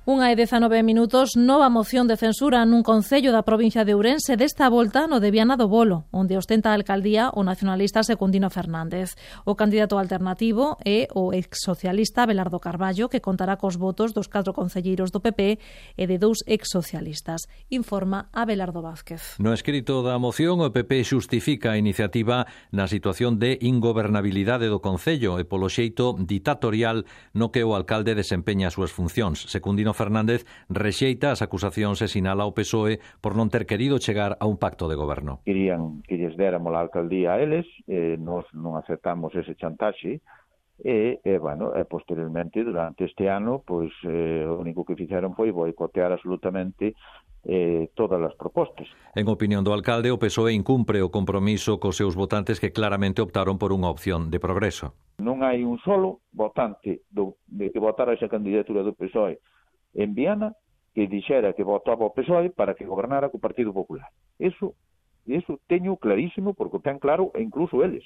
Unha 0.08 0.32
e 0.32 0.40
19 0.40 0.88
minutos, 0.88 1.36
nova 1.36 1.68
moción 1.68 2.08
de 2.08 2.16
censura 2.16 2.64
nun 2.64 2.80
concello 2.80 3.36
da 3.36 3.44
provincia 3.44 3.84
de 3.84 3.92
Ourense 3.92 4.40
desta 4.40 4.72
volta 4.72 5.04
no 5.04 5.20
de 5.20 5.36
Viana 5.36 5.60
do 5.60 5.68
Bolo, 5.68 6.08
onde 6.16 6.40
ostenta 6.40 6.72
a 6.72 6.80
alcaldía 6.80 7.28
o 7.36 7.44
nacionalista 7.44 8.08
Secundino 8.08 8.48
Fernández. 8.48 9.20
O 9.44 9.60
candidato 9.60 10.00
alternativo 10.00 10.80
é 10.88 11.12
o 11.12 11.36
exsocialista 11.36 12.24
Belardo 12.24 12.56
Carballo, 12.64 13.12
que 13.12 13.20
contará 13.20 13.60
cos 13.60 13.76
votos 13.76 14.16
dos 14.16 14.32
catro 14.32 14.56
concelleiros 14.56 15.12
do 15.12 15.20
PP 15.20 15.60
e 16.00 16.04
de 16.08 16.16
dous 16.16 16.40
exsocialistas, 16.48 17.52
informa 17.68 18.32
Abelardo 18.32 18.80
Vázquez. 18.80 19.36
No 19.44 19.52
escrito 19.52 20.08
da 20.08 20.16
moción, 20.16 20.64
o 20.64 20.72
PP 20.72 21.04
xustifica 21.04 21.76
a 21.76 21.80
iniciativa 21.84 22.48
na 22.72 22.88
situación 22.88 23.44
de 23.44 23.60
ingobernabilidade 23.60 24.72
do 24.72 24.80
concello 24.80 25.36
e 25.36 25.44
polo 25.44 25.68
xeito 25.68 26.16
ditatorial 26.16 27.04
no 27.36 27.52
que 27.52 27.68
o 27.68 27.76
alcalde 27.76 28.16
desempeña 28.16 28.72
as 28.72 28.80
súas 28.80 28.96
funcións. 28.96 29.44
Secundino 29.52 29.97
Fernández 29.98 30.46
rexeita 30.70 31.34
as 31.34 31.42
acusacións 31.42 32.06
e 32.06 32.08
sinala 32.08 32.46
ao 32.46 32.54
PSOE 32.54 33.02
por 33.18 33.34
non 33.34 33.50
ter 33.50 33.66
querido 33.66 33.98
chegar 33.98 34.38
a 34.38 34.46
un 34.46 34.62
pacto 34.62 34.86
de 34.86 34.94
goberno. 34.94 35.42
Querían 35.42 36.06
que 36.06 36.22
lles 36.22 36.38
déramos 36.38 36.78
a 36.78 36.86
alcaldía 36.86 37.34
a 37.34 37.42
eles, 37.42 37.66
e 37.90 38.22
nós 38.22 38.46
non 38.54 38.78
aceptamos 38.78 39.34
ese 39.34 39.58
chantaxe, 39.58 40.22
e, 40.78 41.20
e 41.26 41.38
bueno, 41.42 41.74
e 41.74 41.86
posteriormente 41.90 42.64
durante 42.64 43.06
este 43.06 43.30
ano, 43.30 43.66
pois 43.66 43.90
eh, 44.06 44.46
o 44.46 44.62
único 44.62 44.86
que 44.86 44.94
fixeron 44.94 45.34
foi 45.34 45.50
boicotear 45.50 46.14
absolutamente 46.14 46.94
eh, 47.50 47.90
todas 47.98 48.22
as 48.22 48.36
propostas. 48.38 48.86
En 49.18 49.26
opinión 49.26 49.66
do 49.66 49.74
alcalde, 49.74 50.14
o 50.14 50.22
PSOE 50.22 50.54
incumpre 50.54 51.02
o 51.02 51.10
compromiso 51.10 51.82
cos 51.82 51.98
seus 51.98 52.14
votantes 52.14 52.62
que 52.62 52.70
claramente 52.70 53.26
optaron 53.26 53.58
por 53.58 53.74
unha 53.74 53.90
opción 53.90 54.30
de 54.30 54.38
progreso. 54.38 54.94
Non 55.18 55.42
hai 55.42 55.66
un 55.66 55.82
solo 55.82 56.22
votante 56.30 57.02
do, 57.10 57.42
de 57.50 57.74
que 57.74 57.82
votara 57.82 58.14
esa 58.14 58.30
candidatura 58.30 58.86
do 58.86 58.94
PSOE 58.94 59.42
en 59.94 60.16
Viana 60.16 60.56
que 60.98 61.06
dixera 61.06 61.54
que 61.54 61.62
votaba 61.62 62.10
o 62.10 62.14
PSOE 62.14 62.50
para 62.50 62.74
que 62.74 62.90
gobernara 62.90 63.30
co 63.30 63.38
Partido 63.38 63.70
Popular. 63.70 64.10
Eso, 64.42 64.74
eso 65.30 65.62
teño 65.70 65.98
clarísimo 66.02 66.58
porque 66.58 66.78
o 66.78 66.84
ten 66.84 66.98
claro 66.98 67.30
e 67.38 67.46
incluso 67.46 67.86
eles. 67.86 68.02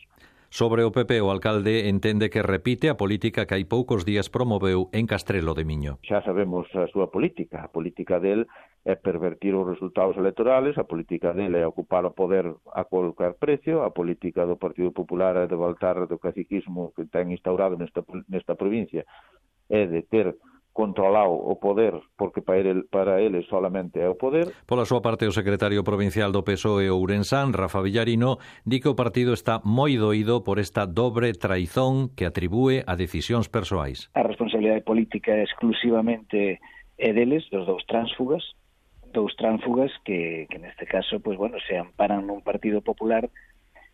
Sobre 0.52 0.84
o 0.84 0.92
PP, 0.92 1.24
o 1.24 1.32
alcalde 1.32 1.88
entende 1.88 2.28
que 2.28 2.44
repite 2.44 2.92
a 2.92 3.00
política 3.00 3.48
que 3.48 3.56
hai 3.56 3.64
poucos 3.64 4.04
días 4.04 4.28
promoveu 4.28 4.92
en 4.92 5.08
Castrelo 5.08 5.56
de 5.56 5.64
Miño. 5.64 6.04
Xa 6.04 6.20
sabemos 6.28 6.68
a 6.76 6.92
súa 6.92 7.08
política. 7.08 7.64
A 7.64 7.72
política 7.72 8.20
del 8.20 8.52
é 8.84 9.00
pervertir 9.00 9.56
os 9.56 9.64
resultados 9.64 10.20
electorales, 10.20 10.76
a 10.76 10.84
política 10.84 11.32
del 11.32 11.56
é 11.56 11.64
ocupar 11.64 12.04
o 12.04 12.12
poder 12.12 12.52
a 12.76 12.84
colcar 12.84 13.40
precio, 13.40 13.88
a 13.88 13.96
política 13.96 14.44
do 14.44 14.60
Partido 14.60 14.92
Popular 14.92 15.40
é 15.40 15.48
de 15.48 15.56
voltar 15.56 15.96
do 16.04 16.20
caciquismo 16.20 16.92
que 16.92 17.08
ten 17.08 17.32
instaurado 17.32 17.80
nesta, 17.80 18.04
nesta 18.28 18.60
provincia 18.60 19.08
é 19.72 19.88
de 19.88 20.04
ter 20.04 20.36
controlado 20.74 21.36
o 21.36 21.56
poder, 21.60 21.94
porque 22.18 22.42
para 22.42 22.60
ele, 22.60 22.84
para 22.88 23.22
ele 23.22 23.44
solamente 23.44 24.00
é 24.00 24.08
o 24.08 24.16
poder. 24.16 24.51
Pola 24.66 24.86
súa 24.86 25.01
parte, 25.01 25.28
o 25.28 25.36
secretario 25.36 25.84
provincial 25.84 26.32
do 26.32 26.44
PSOE 26.44 26.90
Ourensán, 26.90 27.51
Rafa 27.51 27.84
Villarino, 27.84 28.40
di 28.63 28.80
que 28.80 28.88
o 28.88 28.96
partido 28.96 29.36
está 29.36 29.60
moi 29.68 30.00
doído 30.00 30.44
por 30.48 30.60
esta 30.60 30.88
dobre 30.88 31.36
traizón 31.36 32.10
que 32.16 32.24
atribúe 32.24 32.88
a 32.88 32.96
decisións 32.96 33.51
persoais. 33.51 34.08
A 34.16 34.24
responsabilidade 34.24 34.88
política 34.88 35.36
é 35.36 35.44
exclusivamente 35.44 36.60
é 37.01 37.10
deles, 37.13 37.44
dos 37.50 37.66
dous 37.66 37.84
tránsfugas, 37.90 38.44
dous 39.12 39.36
tránsfugas 39.36 39.92
que, 40.06 40.48
que 40.50 40.58
neste 40.60 40.86
caso, 40.86 41.20
pois, 41.20 41.36
bueno, 41.36 41.58
se 41.68 41.75
amparan 41.75 42.24
nun 42.24 42.40
partido 42.46 42.80
popular 42.80 43.28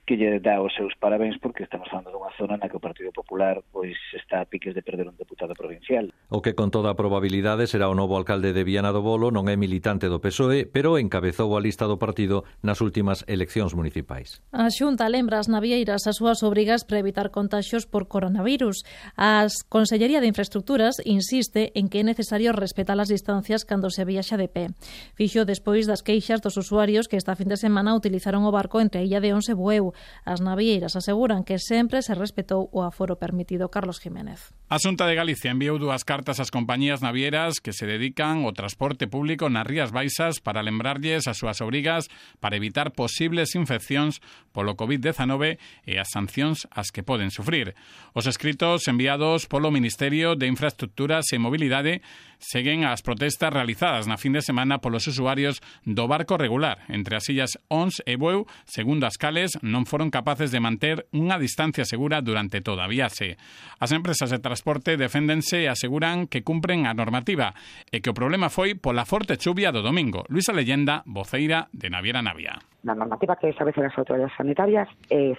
que 0.08 0.16
lle 0.16 0.40
dá 0.40 0.64
os 0.64 0.72
seus 0.72 0.96
parabéns 0.96 1.36
porque 1.44 1.68
estamos 1.68 1.92
falando 1.92 2.16
dunha 2.16 2.32
zona 2.40 2.56
na 2.56 2.72
que 2.72 2.80
o 2.80 2.82
Partido 2.82 3.12
Popular 3.12 3.60
pois 3.76 4.00
está 4.16 4.40
a 4.40 4.48
piques 4.48 4.72
de 4.72 4.80
perder 4.80 5.12
un 5.12 5.20
deputado 5.20 5.52
provincial. 5.52 6.16
O 6.32 6.40
que 6.40 6.56
con 6.56 6.72
toda 6.72 6.88
a 6.88 6.96
probabilidade 6.96 7.68
será 7.68 7.92
o 7.92 7.96
novo 8.00 8.16
alcalde 8.16 8.56
de 8.56 8.64
Viana 8.64 8.96
do 8.96 9.04
Bolo 9.04 9.36
non 9.36 9.52
é 9.52 9.60
militante 9.60 10.08
do 10.08 10.24
PSOE, 10.24 10.64
pero 10.64 10.96
encabezou 10.96 11.52
a 11.54 11.60
lista 11.60 11.92
do 11.92 12.00
partido 12.00 12.48
nas 12.64 12.80
últimas 12.80 13.28
eleccións 13.28 13.76
municipais. 13.76 14.40
A 14.56 14.72
Xunta 14.72 15.12
lembra 15.12 15.44
as 15.44 15.52
navieiras 15.52 16.08
as 16.08 16.24
súas 16.24 16.40
obrigas 16.40 16.88
para 16.88 17.04
evitar 17.04 17.28
contaxios 17.28 17.84
por 17.84 18.08
coronavirus. 18.08 18.88
A 19.20 19.52
Consellería 19.68 20.24
de 20.24 20.32
Infraestructuras 20.32 21.04
insiste 21.04 21.76
en 21.76 21.92
que 21.92 22.00
é 22.00 22.08
necesario 22.08 22.56
respetar 22.56 22.96
as 22.96 23.12
distancias 23.12 23.68
cando 23.68 23.92
se 23.92 24.08
viaxa 24.08 24.40
de 24.40 24.48
pé. 24.48 24.72
Fixo 25.20 25.44
despois 25.44 25.84
das 25.84 26.00
queixas 26.00 26.40
dos 26.40 26.56
usuarios 26.56 27.12
que 27.12 27.20
esta 27.20 27.36
fin 27.36 27.52
de 27.52 27.60
semana 27.60 27.92
utilizaron 27.92 28.48
o 28.48 28.56
barco 28.56 28.80
entre 28.80 29.04
a 29.04 29.06
Illa 29.06 29.20
de 29.20 29.36
Once 29.36 29.52
Bueu, 29.52 29.97
As 30.26 30.42
naveiras 30.42 30.96
aseguran 30.96 31.44
que 31.44 31.60
sempre 31.62 32.02
se 32.02 32.14
respetou 32.18 32.70
o 32.72 32.82
aforo 32.82 33.18
permitido 33.22 33.70
Carlos 33.70 34.02
Jiménez. 34.02 34.57
A 34.70 34.80
Xunta 34.84 35.08
de 35.08 35.16
Galicia 35.16 35.56
enviou 35.56 35.80
dúas 35.80 36.04
cartas 36.04 36.44
ás 36.44 36.52
compañías 36.52 37.00
navieras 37.00 37.64
que 37.64 37.72
se 37.72 37.88
dedican 37.88 38.44
ao 38.44 38.52
transporte 38.52 39.08
público 39.08 39.48
nas 39.48 39.64
Rías 39.64 39.96
Baixas 39.96 40.44
para 40.44 40.60
lembrarlles 40.60 41.24
as 41.24 41.40
súas 41.40 41.64
obrigas 41.64 42.12
para 42.44 42.60
evitar 42.60 42.92
posibles 42.92 43.56
infeccións 43.56 44.20
polo 44.52 44.76
COVID-19 44.76 45.56
e 45.88 45.94
as 45.96 46.12
sancións 46.12 46.68
as 46.68 46.92
que 46.92 47.00
poden 47.00 47.32
sufrir. 47.32 47.80
Os 48.12 48.28
escritos 48.28 48.92
enviados 48.92 49.48
polo 49.48 49.72
Ministerio 49.72 50.36
de 50.36 50.52
Infraestructuras 50.52 51.32
e 51.32 51.40
Mobilidade 51.40 52.04
seguen 52.36 52.84
as 52.84 53.00
protestas 53.00 53.56
realizadas 53.56 54.04
na 54.04 54.20
fin 54.20 54.36
de 54.36 54.44
semana 54.44 54.84
polos 54.84 55.08
usuarios 55.08 55.64
do 55.88 56.12
barco 56.12 56.36
regular 56.36 56.84
entre 56.92 57.16
as 57.16 57.24
illas 57.32 57.56
Ons 57.72 58.04
e 58.04 58.20
Bueu, 58.20 58.52
segundo 58.68 59.08
as 59.08 59.16
cales 59.16 59.56
non 59.64 59.88
foron 59.88 60.12
capaces 60.12 60.52
de 60.52 60.60
manter 60.60 61.08
unha 61.16 61.40
distancia 61.40 61.88
segura 61.88 62.20
durante 62.20 62.60
toda 62.60 62.84
a 62.84 62.92
viaxe. 62.92 63.40
As 63.80 63.96
empresas 63.96 64.28
de 64.28 64.44
transporte 64.44 64.57
deféndense 64.64 65.64
e 65.64 65.70
aseguran 65.70 66.28
que 66.28 66.44
cumpren 66.44 66.88
a 66.88 66.94
normativa 66.94 67.54
e 67.92 68.02
que 68.02 68.10
o 68.10 68.18
problema 68.18 68.50
foi 68.50 68.74
pola 68.74 69.06
forte 69.06 69.38
chuvia 69.38 69.72
do 69.72 69.84
domingo. 69.84 70.24
Luisa 70.30 70.56
Leyenda, 70.56 71.04
voceira 71.06 71.68
de 71.74 71.90
Naviera 71.90 72.22
Navia. 72.22 72.58
La 72.84 72.96
normativa 72.96 73.36
que 73.36 73.50
establecen 73.50 73.84
las 73.84 73.98
autoridades 73.98 74.34
sanitarias 74.38 74.88
es 75.10 75.38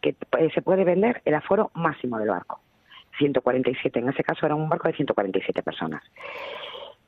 que 0.00 0.16
eh, 0.16 0.50
se 0.54 0.62
puede 0.62 0.84
vender 0.84 1.22
el 1.24 1.34
aforo 1.34 1.70
máximo 1.74 2.18
del 2.18 2.28
barco. 2.28 2.60
147, 3.18 3.98
en 3.98 4.08
ese 4.10 4.22
caso 4.22 4.46
era 4.46 4.54
un 4.54 4.68
barco 4.68 4.88
de 4.88 4.94
147 4.94 5.62
personas. 5.62 6.02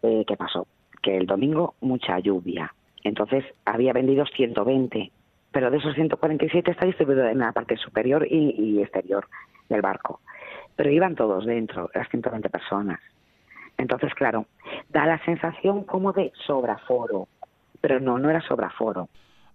Eh, 0.03 0.25
¿Qué 0.27 0.37
pasó? 0.37 0.67
Que 1.03 1.17
el 1.17 1.27
domingo 1.27 1.75
mucha 1.81 2.19
lluvia. 2.19 2.73
Entonces 3.05 3.45
había 3.65 3.93
vendido 3.93 4.25
120 4.27 5.13
pero 5.51 5.71
de 5.71 5.79
esos 5.79 5.95
147 5.95 6.71
está 6.71 6.85
distribuido 6.85 7.27
en 7.27 7.39
la 7.39 7.53
parte 7.53 7.77
superior 7.79 8.27
y 8.31 8.81
exterior 8.83 9.27
del 9.69 9.81
barco. 9.81 10.21
Pero 10.79 10.95
iban 10.95 11.17
todos 11.17 11.45
dentro, 11.45 11.91
las 11.93 12.09
120 12.09 12.49
personas. 12.51 13.01
Entonces, 13.79 14.15
claro, 14.15 14.47
da 14.91 15.07
la 15.07 15.19
sensación 15.25 15.83
como 15.83 16.13
de 16.13 16.31
sobraforo, 16.47 17.27
pero 17.81 17.99
no, 17.99 18.19
no 18.19 18.31
era 18.31 18.41
sobraforo. 18.43 19.09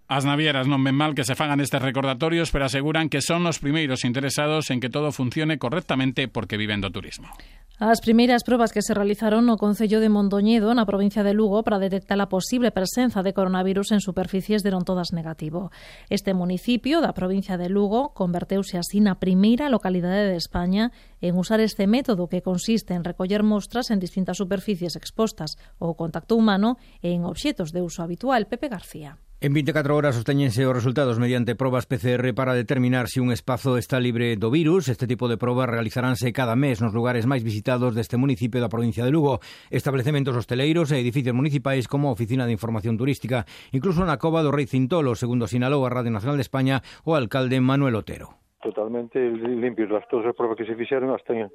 As 0.04 0.28
navieras 0.28 0.68
non 0.68 0.84
ven 0.84 0.92
mal 0.92 1.16
que 1.16 1.24
se 1.24 1.32
fagan 1.32 1.64
estes 1.64 1.80
recordatorios, 1.80 2.52
pero 2.52 2.68
aseguran 2.68 3.08
que 3.08 3.24
son 3.24 3.48
os 3.48 3.56
primeiros 3.56 4.04
interesados 4.04 4.68
en 4.68 4.76
que 4.76 4.92
todo 4.92 5.16
funcione 5.16 5.56
correctamente 5.56 6.28
porque 6.28 6.60
viven 6.60 6.84
do 6.84 6.92
turismo. 6.92 7.32
As 7.80 7.98
primeiras 7.98 8.46
probas 8.46 8.70
que 8.70 8.86
se 8.86 8.94
realizaron 8.94 9.50
no 9.50 9.58
Concello 9.58 9.98
de 9.98 10.06
Mondoñedo, 10.06 10.70
na 10.78 10.86
provincia 10.86 11.26
de 11.26 11.34
Lugo, 11.34 11.66
para 11.66 11.82
detectar 11.82 12.22
a 12.22 12.30
posible 12.30 12.70
presenza 12.70 13.26
de 13.26 13.34
coronavirus 13.34 13.90
en 13.90 13.98
superficies 13.98 14.62
deron 14.62 14.86
todas 14.86 15.10
negativo. 15.10 15.74
Este 16.06 16.38
municipio 16.38 17.02
da 17.02 17.18
provincia 17.18 17.58
de 17.58 17.66
Lugo 17.66 18.14
converteuse 18.14 18.78
así 18.78 19.02
na 19.02 19.18
primeira 19.18 19.66
localidade 19.74 20.30
de 20.30 20.38
España 20.38 20.94
en 21.18 21.34
usar 21.34 21.58
este 21.58 21.90
método 21.90 22.30
que 22.30 22.46
consiste 22.46 22.94
en 22.94 23.02
recoller 23.02 23.42
mostras 23.42 23.90
en 23.90 23.98
distintas 23.98 24.38
superficies 24.38 24.94
expostas 24.94 25.58
ao 25.82 25.98
contacto 25.98 26.38
humano 26.38 26.78
e 27.02 27.10
en 27.10 27.26
obxetos 27.26 27.74
de 27.74 27.82
uso 27.82 28.06
habitual. 28.06 28.46
Pepe 28.46 28.70
García. 28.70 29.18
En 29.40 29.52
24 29.52 29.94
horas 29.96 30.16
obteñense 30.16 30.64
os 30.64 30.72
resultados 30.72 31.18
mediante 31.18 31.58
probas 31.58 31.84
PCR 31.84 32.32
para 32.32 32.54
determinar 32.54 33.12
se 33.12 33.14
si 33.14 33.20
un 33.20 33.28
espazo 33.28 33.76
está 33.76 34.00
libre 34.00 34.36
do 34.40 34.48
virus. 34.48 34.88
Este 34.88 35.06
tipo 35.10 35.28
de 35.28 35.36
probas 35.36 35.68
realizaránse 35.68 36.32
cada 36.32 36.56
mes 36.56 36.80
nos 36.80 36.94
lugares 36.94 37.26
máis 37.28 37.44
visitados 37.44 37.92
deste 37.92 38.16
municipio 38.16 38.62
da 38.62 38.72
provincia 38.72 39.04
de 39.04 39.12
Lugo, 39.12 39.44
establecementos 39.68 40.32
hosteleiros 40.32 40.94
e 40.94 41.02
edificios 41.02 41.36
municipais 41.36 41.90
como 41.90 42.08
a 42.08 42.16
Oficina 42.16 42.46
de 42.46 42.56
Información 42.56 42.96
Turística, 42.96 43.44
incluso 43.74 44.00
na 44.06 44.16
cova 44.16 44.40
do 44.40 44.54
Rei 44.54 44.64
Cintolo, 44.70 45.12
segundo 45.18 45.50
sinalou 45.50 45.84
a 45.84 45.92
Radio 45.92 46.14
Nacional 46.14 46.40
de 46.40 46.46
España 46.46 46.80
o 47.04 47.12
alcalde 47.12 47.60
Manuel 47.60 48.00
Otero. 48.00 48.40
Totalmente 48.64 49.20
limpios 49.34 49.92
las 49.92 50.08
todas 50.08 50.30
as 50.30 50.36
probas 50.38 50.56
que 50.56 50.64
se 50.64 50.78
fixeron, 50.78 51.12
hasta 51.12 51.36
en 51.36 51.52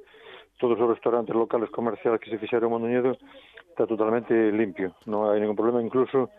todos 0.62 0.78
os 0.78 0.88
restaurantes 0.94 1.34
locales 1.34 1.72
comerciales 1.74 2.20
que 2.20 2.30
se 2.30 2.38
fixeron 2.38 2.70
en 2.70 2.72
Mondoñedo, 2.76 3.18
está 3.66 3.82
totalmente 3.88 4.30
limpio, 4.52 4.94
non 5.10 5.26
hai 5.26 5.42
ningún 5.42 5.58
problema, 5.58 5.82
incluso 5.82 6.30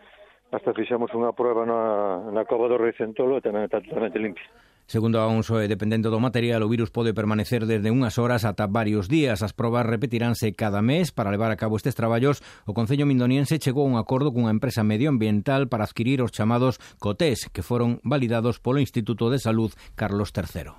Hasta 0.52 0.76
fixamos 0.76 1.10
unha 1.16 1.32
prueba 1.32 1.64
na, 1.64 2.28
na 2.28 2.44
cova 2.44 2.68
do 2.68 2.76
Recentolo 2.76 3.40
e 3.40 3.44
tamén 3.44 3.72
está 3.72 3.80
totalmente 3.80 4.20
limpia. 4.20 4.44
Segundo 4.92 5.24
a 5.24 5.32
e 5.64 5.72
dependendo 5.72 6.12
do 6.12 6.20
material, 6.20 6.60
o 6.64 6.68
virus 6.68 6.92
pode 6.92 7.16
permanecer 7.16 7.64
desde 7.64 7.88
unhas 7.88 8.20
horas 8.20 8.44
ata 8.44 8.68
varios 8.68 9.08
días. 9.08 9.40
As 9.40 9.56
probas 9.56 9.88
repetiránse 9.88 10.52
cada 10.52 10.84
mes 10.84 11.16
para 11.16 11.32
levar 11.32 11.48
a 11.48 11.56
cabo 11.56 11.80
estes 11.80 11.96
traballos. 11.96 12.44
O 12.68 12.76
Concello 12.76 13.08
Mindoniense 13.08 13.64
chegou 13.64 13.88
a 13.88 13.92
un 13.92 13.96
acordo 13.96 14.36
cunha 14.36 14.52
empresa 14.52 14.84
medioambiental 14.84 15.72
para 15.72 15.88
adquirir 15.88 16.20
os 16.20 16.36
chamados 16.36 16.76
COTES, 17.00 17.48
que 17.56 17.64
foron 17.64 18.04
validados 18.04 18.60
polo 18.60 18.84
Instituto 18.84 19.32
de 19.32 19.40
Salud 19.40 19.72
Carlos 19.96 20.36
III. 20.36 20.76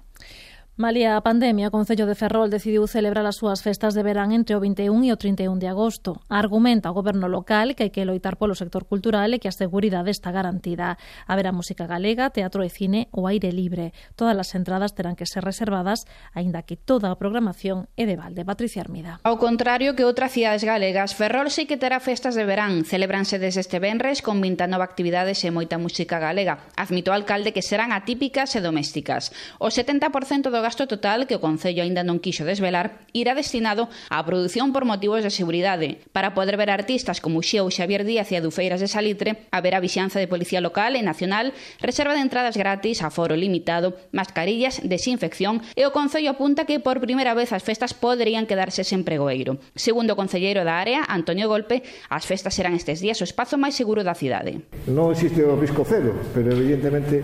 Malia 0.72 1.18
a 1.18 1.20
pandemia, 1.20 1.68
o 1.68 1.70
Concello 1.70 2.08
de 2.08 2.16
Ferrol 2.16 2.48
decidiu 2.48 2.88
celebrar 2.88 3.28
as 3.28 3.36
súas 3.36 3.60
festas 3.60 3.92
de 3.92 4.00
verán 4.00 4.32
entre 4.32 4.56
o 4.56 4.60
21 4.64 5.04
e 5.04 5.12
o 5.12 5.20
31 5.20 5.60
de 5.60 5.68
agosto. 5.68 6.24
Argumenta 6.32 6.88
o 6.88 6.96
goberno 6.96 7.28
local 7.28 7.76
que 7.76 7.84
hai 7.84 7.92
que 7.92 8.08
loitar 8.08 8.40
polo 8.40 8.56
sector 8.56 8.88
cultural 8.88 9.36
e 9.36 9.36
que 9.36 9.52
a 9.52 9.54
seguridade 9.54 10.08
está 10.08 10.32
garantida. 10.32 10.96
Haberá 11.28 11.52
música 11.52 11.84
galega, 11.84 12.32
teatro 12.32 12.64
e 12.64 12.72
cine 12.72 13.12
ou 13.12 13.28
aire 13.28 13.52
libre. 13.52 13.92
Todas 14.16 14.32
as 14.32 14.48
entradas 14.56 14.96
terán 14.96 15.12
que 15.12 15.28
ser 15.28 15.44
reservadas, 15.44 16.08
aínda 16.32 16.64
que 16.64 16.80
toda 16.80 17.12
a 17.12 17.20
programación 17.20 17.92
é 17.92 18.08
de 18.08 18.16
balde. 18.16 18.40
Patricia 18.40 18.80
Armida. 18.80 19.20
Ao 19.28 19.36
contrario 19.36 19.92
que 19.92 20.08
outras 20.08 20.32
cidades 20.32 20.64
galegas, 20.64 21.12
Ferrol 21.12 21.52
sí 21.52 21.68
que 21.68 21.76
terá 21.76 22.00
festas 22.00 22.32
de 22.32 22.48
verán. 22.48 22.88
Celebranse 22.88 23.36
desde 23.36 23.60
este 23.60 23.76
venres 23.76 24.24
con 24.24 24.40
29 24.40 24.80
actividades 24.80 25.44
e 25.44 25.52
moita 25.52 25.76
música 25.76 26.16
galega. 26.16 26.64
Admito 26.80 27.12
o 27.12 27.16
alcalde 27.20 27.52
que 27.52 27.60
serán 27.60 27.92
atípicas 27.92 28.56
e 28.56 28.64
domésticas. 28.64 29.36
O 29.60 29.68
70% 29.68 30.48
do 30.48 30.61
o 30.62 30.64
gasto 30.64 30.86
total 30.86 31.26
que 31.26 31.34
o 31.34 31.42
Concello 31.42 31.82
aínda 31.82 32.06
non 32.06 32.22
quixo 32.22 32.46
desvelar 32.46 33.02
irá 33.10 33.34
destinado 33.34 33.90
á 34.06 34.22
produción 34.22 34.70
por 34.70 34.86
motivos 34.86 35.26
de 35.26 35.34
seguridade. 35.34 35.98
Para 36.14 36.38
poder 36.38 36.54
ver 36.54 36.70
artistas 36.70 37.18
como 37.18 37.42
Xeo 37.42 37.66
Xavier 37.66 38.06
Díaz 38.06 38.30
e 38.30 38.38
Adufeiras 38.38 38.78
de 38.78 38.86
Salitre, 38.86 39.50
haberá 39.50 39.82
vixianza 39.82 40.22
de 40.22 40.30
policía 40.30 40.62
local 40.62 40.94
e 40.94 41.02
nacional, 41.02 41.50
reserva 41.82 42.14
de 42.14 42.22
entradas 42.22 42.54
gratis, 42.54 43.02
aforo 43.02 43.34
limitado, 43.34 43.98
mascarillas, 44.14 44.78
desinfección 44.86 45.66
e 45.74 45.82
o 45.82 45.90
Concello 45.90 46.30
apunta 46.30 46.62
que 46.62 46.78
por 46.78 47.02
primeira 47.02 47.34
vez 47.34 47.50
as 47.50 47.66
festas 47.66 47.90
poderían 47.90 48.46
quedarse 48.46 48.86
sen 48.86 49.02
pregoeiro. 49.02 49.58
Segundo 49.74 50.14
o 50.14 50.18
Concelleiro 50.20 50.62
da 50.62 50.78
área, 50.78 51.02
Antonio 51.10 51.50
Golpe, 51.50 51.82
as 52.06 52.22
festas 52.22 52.54
serán 52.54 52.78
estes 52.78 53.02
días 53.02 53.18
o 53.18 53.26
espazo 53.26 53.58
máis 53.58 53.74
seguro 53.74 54.06
da 54.06 54.14
cidade. 54.14 54.62
Non 54.86 55.10
existe 55.10 55.42
o 55.42 55.58
risco 55.58 55.82
cero, 55.82 56.14
pero 56.30 56.54
evidentemente 56.54 57.18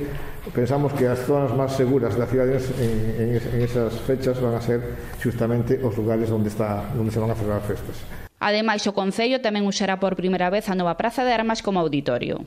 pensamos 0.50 0.90
que 0.97 1.07
as 1.07 1.21
zonas 1.28 1.52
máis 1.52 1.76
seguras 1.76 2.16
da 2.16 2.26
cidade 2.26 2.57
en, 2.80 2.92
en 3.21 3.27
en, 3.28 3.37
en 3.37 3.61
esas 3.61 3.92
fechas 4.08 4.40
van 4.40 4.56
a 4.56 4.61
ser 4.61 4.80
justamente 5.23 5.76
os 5.85 5.92
lugares 5.97 6.30
onde, 6.32 6.49
está, 6.49 6.88
onde 6.97 7.12
se 7.12 7.20
van 7.20 7.30
a 7.30 7.37
celebrar 7.37 7.62
festas. 7.62 7.97
Ademais, 8.40 8.87
o 8.87 8.94
Concello 8.94 9.42
tamén 9.42 9.66
usará 9.66 9.99
por 9.99 10.14
primeira 10.14 10.49
vez 10.49 10.70
a 10.70 10.78
nova 10.78 10.97
Praza 10.97 11.26
de 11.26 11.35
Armas 11.35 11.61
como 11.61 11.82
auditorio. 11.82 12.47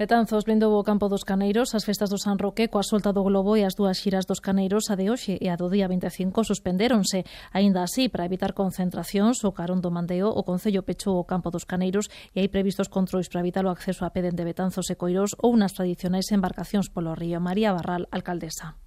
Betanzos 0.00 0.44
blindou 0.48 0.80
o 0.80 0.82
campo 0.82 1.12
dos 1.12 1.28
Caneiros 1.28 1.76
as 1.76 1.84
festas 1.84 2.08
do 2.08 2.16
San 2.16 2.40
Roque 2.40 2.72
coa 2.72 2.80
solta 2.80 3.12
do 3.12 3.20
globo 3.20 3.52
e 3.52 3.68
as 3.68 3.76
dúas 3.76 4.00
xiras 4.00 4.24
dos 4.24 4.40
Caneiros 4.40 4.88
a 4.88 4.96
de 4.96 5.12
hoxe 5.12 5.36
e 5.36 5.52
a 5.52 5.60
do 5.60 5.68
día 5.68 5.92
25 5.92 6.40
suspendéronse. 6.40 7.28
Aínda 7.52 7.84
así, 7.84 8.08
para 8.08 8.24
evitar 8.24 8.56
concentracións, 8.56 9.44
o 9.44 9.52
carón 9.52 9.84
do 9.84 9.92
Mandeo, 9.92 10.32
o 10.32 10.40
Concello 10.40 10.88
pechou 10.88 11.20
o 11.20 11.28
campo 11.28 11.52
dos 11.52 11.68
Caneiros 11.68 12.08
e 12.32 12.40
hai 12.40 12.48
previstos 12.48 12.88
controis 12.88 13.28
para 13.28 13.44
evitar 13.44 13.68
o 13.68 13.70
acceso 13.70 14.08
a 14.08 14.10
peden 14.10 14.32
de 14.32 14.48
Betanzos 14.48 14.88
e 14.88 14.96
Coirós 14.96 15.36
ou 15.36 15.52
nas 15.52 15.76
tradicionais 15.76 16.32
embarcacións 16.32 16.88
polo 16.88 17.12
río 17.12 17.36
María 17.36 17.76
Barral, 17.76 18.08
alcaldesa 18.08 18.80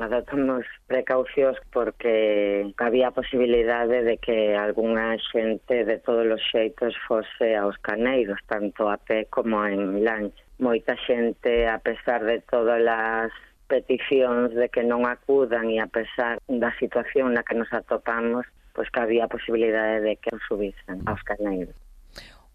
adoptamos 0.00 0.64
precaucións 0.86 1.56
porque 1.72 2.72
había 2.78 3.08
a 3.08 3.16
posibilidade 3.16 4.02
de 4.02 4.16
que 4.18 4.56
algunha 4.56 5.16
xente 5.30 5.84
de 5.84 5.98
todos 5.98 6.26
os 6.26 6.42
xeitos 6.50 6.94
fose 7.06 7.56
aos 7.56 7.78
caneiros, 7.78 8.38
tanto 8.46 8.88
a 8.90 8.96
pé 8.96 9.26
como 9.30 9.64
en 9.66 10.02
lancha. 10.04 10.42
Moita 10.58 10.96
xente, 11.06 11.66
a 11.68 11.78
pesar 11.78 12.24
de 12.24 12.40
todas 12.46 12.82
as 12.86 13.32
peticións 13.68 14.54
de 14.54 14.68
que 14.68 14.82
non 14.82 15.06
acudan 15.06 15.70
e 15.70 15.78
a 15.80 15.88
pesar 15.90 16.38
da 16.46 16.70
situación 16.78 17.34
na 17.34 17.42
que 17.46 17.54
nos 17.54 17.70
atopamos, 17.72 18.46
pois 18.74 18.90
que 18.90 19.00
había 19.00 19.24
a 19.26 19.32
posibilidade 19.32 20.02
de 20.02 20.14
que 20.16 20.30
subisen 20.48 21.02
aos 21.06 21.22
caneiros. 21.22 21.83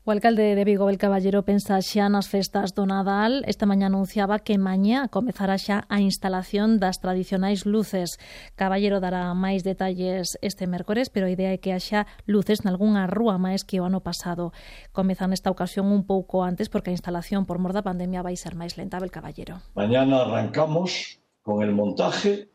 O 0.05 0.11
alcalde 0.11 0.55
de 0.55 0.63
Vigo, 0.63 0.89
el 0.89 0.97
Caballero, 0.97 1.43
pensa 1.43 1.75
xa 1.83 2.07
nas 2.07 2.31
festas 2.31 2.71
do 2.71 2.87
Nadal. 2.87 3.43
Esta 3.43 3.67
mañá 3.67 3.91
anunciaba 3.91 4.39
que 4.39 4.55
mañá 4.55 5.11
comezará 5.11 5.59
xa 5.59 5.83
a 5.91 5.99
instalación 5.99 6.79
das 6.79 7.03
tradicionais 7.03 7.67
luces. 7.67 8.15
Caballero 8.55 9.03
dará 9.03 9.27
máis 9.35 9.67
detalles 9.67 10.39
este 10.39 10.71
mércores, 10.71 11.11
pero 11.11 11.27
a 11.27 11.33
idea 11.35 11.51
é 11.51 11.59
que 11.59 11.75
haxa 11.75 12.07
luces 12.23 12.63
nalgúnha 12.63 13.11
rúa 13.11 13.35
máis 13.35 13.67
que 13.67 13.83
o 13.83 13.85
ano 13.85 13.99
pasado. 13.99 14.55
Comezan 14.95 15.35
esta 15.35 15.51
ocasión 15.51 15.91
un 15.91 16.07
pouco 16.07 16.47
antes 16.47 16.71
porque 16.71 16.89
a 16.89 16.97
instalación 16.97 17.43
por 17.43 17.59
mor 17.59 17.75
da 17.75 17.83
pandemia 17.83 18.23
vai 18.23 18.39
ser 18.39 18.55
máis 18.55 18.79
lenta, 18.79 19.03
el 19.03 19.11
Caballero. 19.11 19.59
Mañana 19.75 20.23
arrancamos 20.23 21.19
con 21.43 21.59
el 21.59 21.75
montaje 21.75 22.47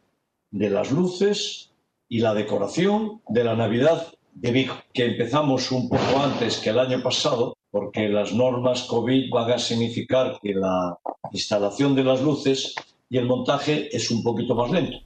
de 0.48 0.68
las 0.72 0.88
luces 0.88 1.76
y 2.08 2.24
la 2.24 2.32
decoración 2.32 3.20
de 3.28 3.44
la 3.44 3.54
Navidad 3.54 4.16
de 4.35 4.50
Vigo, 4.53 4.75
que 4.93 5.07
empezamos 5.07 5.71
un 5.73 5.88
poco 5.88 6.21
antes 6.23 6.59
que 6.59 6.71
el 6.71 6.79
año 6.79 7.03
pasado, 7.03 7.57
porque 7.71 8.09
las 8.09 8.33
normas 8.33 8.83
COVID 8.85 9.31
van 9.31 9.53
a 9.53 9.59
significar 9.59 10.38
que 10.43 10.55
la 10.55 10.99
instalación 11.33 11.95
de 11.95 12.05
las 12.05 12.23
luces 12.23 12.75
y 13.09 13.19
el 13.19 13.26
montaje 13.26 13.95
es 13.95 14.11
un 14.11 14.23
poquito 14.23 14.55
más 14.55 14.71
lento. 14.71 14.99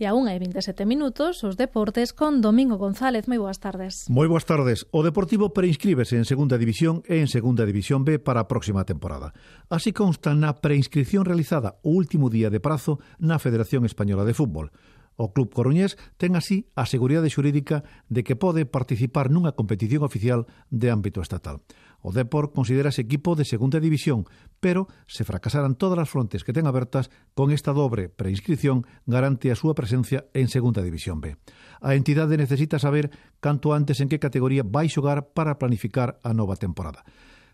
E 0.00 0.08
aún 0.08 0.32
hai 0.32 0.40
27 0.40 0.88
minutos, 0.88 1.44
os 1.44 1.60
deportes 1.60 2.16
con 2.16 2.40
Domingo 2.40 2.80
González. 2.80 3.28
Moi 3.28 3.36
boas 3.36 3.60
tardes. 3.60 4.08
Moi 4.08 4.24
boas 4.32 4.48
tardes. 4.48 4.88
O 4.96 5.04
Deportivo 5.04 5.52
preinscríbese 5.52 6.16
en 6.16 6.24
Segunda 6.24 6.56
División 6.56 7.04
e 7.04 7.20
en 7.20 7.28
Segunda 7.28 7.68
División 7.68 8.08
B 8.08 8.16
para 8.16 8.40
a 8.40 8.48
próxima 8.48 8.88
temporada. 8.88 9.36
Así 9.68 9.92
consta 9.92 10.32
na 10.32 10.56
preinscripción 10.56 11.28
realizada 11.28 11.76
o 11.84 11.92
último 11.92 12.32
día 12.32 12.48
de 12.48 12.64
prazo 12.64 12.96
na 13.20 13.36
Federación 13.36 13.84
Española 13.84 14.24
de 14.24 14.32
Fútbol. 14.32 14.72
O 15.16 15.32
Club 15.32 15.52
Coruñés 15.52 15.98
ten 16.16 16.36
así 16.36 16.70
a 16.78 16.84
seguridade 16.84 17.32
xurídica 17.32 17.84
de 18.08 18.24
que 18.24 18.38
pode 18.38 18.64
participar 18.64 19.28
nunha 19.28 19.56
competición 19.56 20.06
oficial 20.06 20.48
de 20.68 20.88
ámbito 20.92 21.20
estatal. 21.20 21.60
O 22.00 22.16
Depor 22.16 22.56
considerase 22.56 23.04
equipo 23.04 23.36
de 23.36 23.44
segunda 23.44 23.76
división, 23.76 24.24
pero 24.58 24.88
se 25.04 25.28
fracasaran 25.28 25.76
todas 25.76 26.00
as 26.00 26.08
frontes 26.08 26.40
que 26.40 26.56
ten 26.56 26.64
abertas 26.64 27.12
con 27.36 27.52
esta 27.52 27.76
dobre 27.76 28.08
preinscripción 28.08 28.88
garante 29.04 29.52
a 29.52 29.58
súa 29.58 29.76
presencia 29.76 30.28
en 30.32 30.48
segunda 30.48 30.80
división 30.80 31.20
B. 31.20 31.36
A 31.84 31.92
entidade 31.92 32.40
necesita 32.40 32.80
saber 32.80 33.12
canto 33.44 33.76
antes 33.76 34.00
en 34.00 34.08
que 34.08 34.22
categoría 34.22 34.64
vai 34.64 34.88
xogar 34.88 35.36
para 35.36 35.60
planificar 35.60 36.16
a 36.24 36.32
nova 36.32 36.56
temporada. 36.56 37.04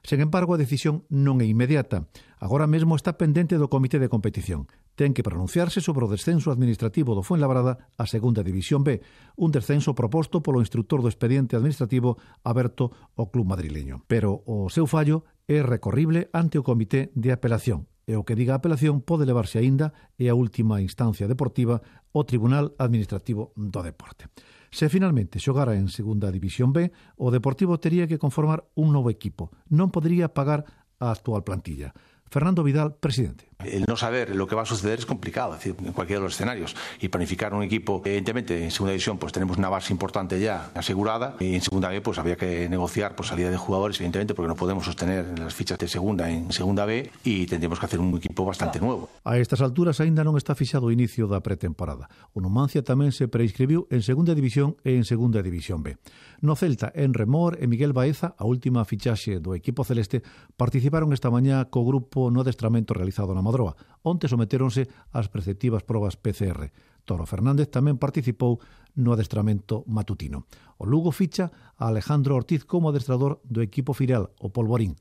Sen 0.02 0.20
embargo, 0.20 0.52
a 0.52 0.60
decisión 0.60 1.04
non 1.12 1.38
é 1.40 1.46
inmediata. 1.46 2.08
Agora 2.42 2.68
mesmo 2.68 2.96
está 2.96 3.16
pendente 3.16 3.56
do 3.56 3.70
Comité 3.70 3.96
de 3.96 4.10
Competición. 4.10 4.66
Ten 4.96 5.12
que 5.12 5.24
pronunciarse 5.24 5.84
sobre 5.84 6.08
o 6.08 6.12
descenso 6.12 6.48
administrativo 6.48 7.12
do 7.12 7.24
Fuenlabrada 7.24 7.92
á 8.00 8.08
Segunda 8.08 8.40
División 8.40 8.80
B, 8.80 9.04
un 9.36 9.52
descenso 9.52 9.92
proposto 9.92 10.40
polo 10.40 10.64
instructor 10.64 11.04
do 11.04 11.12
expediente 11.12 11.56
administrativo 11.56 12.16
aberto 12.44 12.92
ao 13.16 13.28
club 13.28 13.44
madrileño. 13.44 14.04
Pero 14.08 14.40
o 14.48 14.72
seu 14.72 14.88
fallo 14.88 15.28
é 15.44 15.60
recorrible 15.60 16.32
ante 16.32 16.56
o 16.56 16.64
Comité 16.64 17.12
de 17.12 17.30
Apelación 17.32 17.86
e 18.06 18.14
o 18.14 18.22
que 18.22 18.38
diga 18.38 18.54
a 18.54 18.62
apelación 18.62 19.02
pode 19.02 19.26
levarse 19.26 19.58
aínda 19.58 19.90
e 20.14 20.30
a 20.30 20.38
última 20.38 20.78
instancia 20.78 21.26
deportiva 21.26 21.82
o 22.14 22.22
Tribunal 22.22 22.72
Administrativo 22.78 23.50
do 23.58 23.82
Deporte. 23.82 24.30
Se 24.70 24.88
finalmente 24.88 25.38
xogara 25.38 25.74
en 25.74 25.88
Segunda 25.88 26.30
División 26.30 26.72
B, 26.72 26.90
o 27.16 27.30
Deportivo 27.30 27.78
tería 27.78 28.06
que 28.06 28.18
conformar 28.18 28.66
un 28.74 28.92
novo 28.92 29.10
equipo. 29.10 29.54
Non 29.70 29.92
podría 29.94 30.32
pagar 30.32 30.64
a 30.98 31.12
actual 31.12 31.44
plantilla. 31.44 31.92
Fernando 32.30 32.62
Vidal, 32.62 32.94
presidente. 32.94 33.48
El 33.64 33.84
no 33.88 33.96
saber 33.96 34.36
lo 34.36 34.46
que 34.46 34.54
va 34.54 34.62
a 34.62 34.66
suceder 34.66 34.98
es 34.98 35.06
complicado, 35.06 35.54
es 35.54 35.60
decir, 35.60 35.76
en 35.82 35.92
cualquiera 35.92 36.20
de 36.20 36.24
los 36.26 36.34
escenarios. 36.34 36.76
Y 37.00 37.08
planificar 37.08 37.54
un 37.54 37.62
equipo, 37.62 38.02
evidentemente, 38.04 38.62
en 38.62 38.70
segunda 38.70 38.92
división, 38.92 39.18
pues 39.18 39.32
tenemos 39.32 39.56
una 39.56 39.68
base 39.68 39.92
importante 39.92 40.38
ya 40.38 40.70
asegurada. 40.74 41.36
Y 41.40 41.54
en 41.54 41.62
segunda 41.62 41.88
B, 41.88 42.00
pues 42.02 42.18
había 42.18 42.36
que 42.36 42.68
negociar 42.68 43.16
por 43.16 43.24
salida 43.24 43.50
de 43.50 43.56
jugadores, 43.56 43.96
evidentemente, 43.96 44.34
porque 44.34 44.48
no 44.48 44.56
podemos 44.56 44.84
sostener 44.84 45.38
las 45.38 45.54
fichas 45.54 45.78
de 45.78 45.88
segunda 45.88 46.30
en 46.30 46.52
segunda 46.52 46.84
B 46.84 47.10
y 47.24 47.46
tendríamos 47.46 47.80
que 47.80 47.86
hacer 47.86 48.00
un 48.00 48.14
equipo 48.16 48.44
bastante 48.44 48.78
nuevo. 48.78 49.08
A 49.24 49.38
estas 49.38 49.60
alturas 49.62 50.00
aínda 50.00 50.20
non 50.20 50.36
está 50.36 50.52
fixado 50.52 50.86
o 50.86 50.92
inicio 50.92 51.24
da 51.24 51.40
pretemporada. 51.40 52.12
O 52.36 52.44
Numancia 52.44 52.84
tamén 52.84 53.10
se 53.10 53.26
preinscribiu 53.26 53.88
en 53.88 54.04
segunda 54.04 54.36
división 54.36 54.76
e 54.84 55.00
en 55.00 55.08
segunda 55.08 55.40
división 55.40 55.80
B. 55.80 55.96
No 56.40 56.56
Celta, 56.56 56.92
en 56.94 57.14
Remor 57.14 57.56
e 57.60 57.66
Miguel 57.66 57.96
Baeza, 57.96 58.36
a 58.36 58.44
última 58.44 58.84
fichaxe 58.84 59.40
do 59.40 59.56
equipo 59.56 59.84
celeste, 59.84 60.20
participaron 60.56 61.16
esta 61.16 61.32
mañá 61.32 61.64
co 61.72 61.86
grupo 61.86 62.28
no 62.28 62.44
adestramento 62.44 62.92
realizado 62.92 63.32
na 63.32 63.40
Madroa. 63.40 63.76
Onte 64.04 64.28
someteronse 64.28 64.90
ás 65.12 65.32
preceptivas 65.32 65.86
probas 65.86 66.20
PCR. 66.20 66.68
Toro 67.06 67.24
Fernández 67.24 67.70
tamén 67.70 67.96
participou 67.96 68.58
no 68.98 69.14
adestramento 69.14 69.86
matutino. 69.86 70.44
O 70.76 70.84
Lugo 70.84 71.14
ficha 71.14 71.48
a 71.78 71.88
Alejandro 71.88 72.34
Ortiz 72.34 72.66
como 72.66 72.90
adestrador 72.90 73.40
do 73.46 73.62
equipo 73.62 73.94
filial, 73.94 74.34
o 74.42 74.50
Polvorín. 74.50 74.98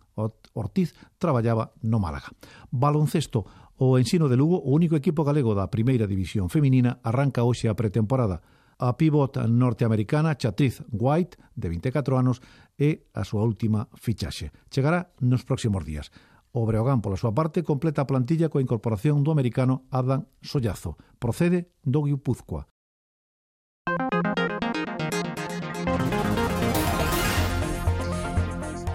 Ortiz 0.53 0.95
traballaba 1.17 1.73
no 1.81 1.99
Málaga. 1.99 2.31
Baloncesto, 2.71 3.43
o 3.75 3.99
ensino 3.99 4.29
de 4.29 4.37
Lugo, 4.39 4.61
o 4.61 4.71
único 4.71 4.95
equipo 4.95 5.25
galego 5.27 5.51
da 5.51 5.67
primeira 5.67 6.07
división 6.07 6.47
feminina, 6.47 7.03
arranca 7.03 7.43
hoxe 7.43 7.67
a 7.67 7.75
pretemporada 7.75 8.39
a 8.77 8.97
pivota 8.97 9.47
norteamericana 9.47 10.35
Chatriz 10.35 10.83
White, 10.91 11.37
de 11.55 11.69
24 11.69 12.17
anos, 12.17 12.41
é 12.77 13.07
a 13.15 13.23
súa 13.23 13.43
última 13.43 13.87
fichaxe. 13.95 14.51
Chegará 14.71 15.11
nos 15.23 15.47
próximos 15.47 15.85
días. 15.85 16.11
O 16.55 16.63
Breogán, 16.63 17.03
pola 17.03 17.19
súa 17.19 17.35
parte, 17.35 17.63
completa 17.63 18.03
a 18.03 18.09
plantilla 18.09 18.47
coa 18.47 18.63
incorporación 18.63 19.23
do 19.23 19.31
americano 19.31 19.87
Adam 19.91 20.27
Sollazo. 20.39 20.95
Procede 21.19 21.71
do 21.83 22.07
Guipúzcoa. 22.07 22.67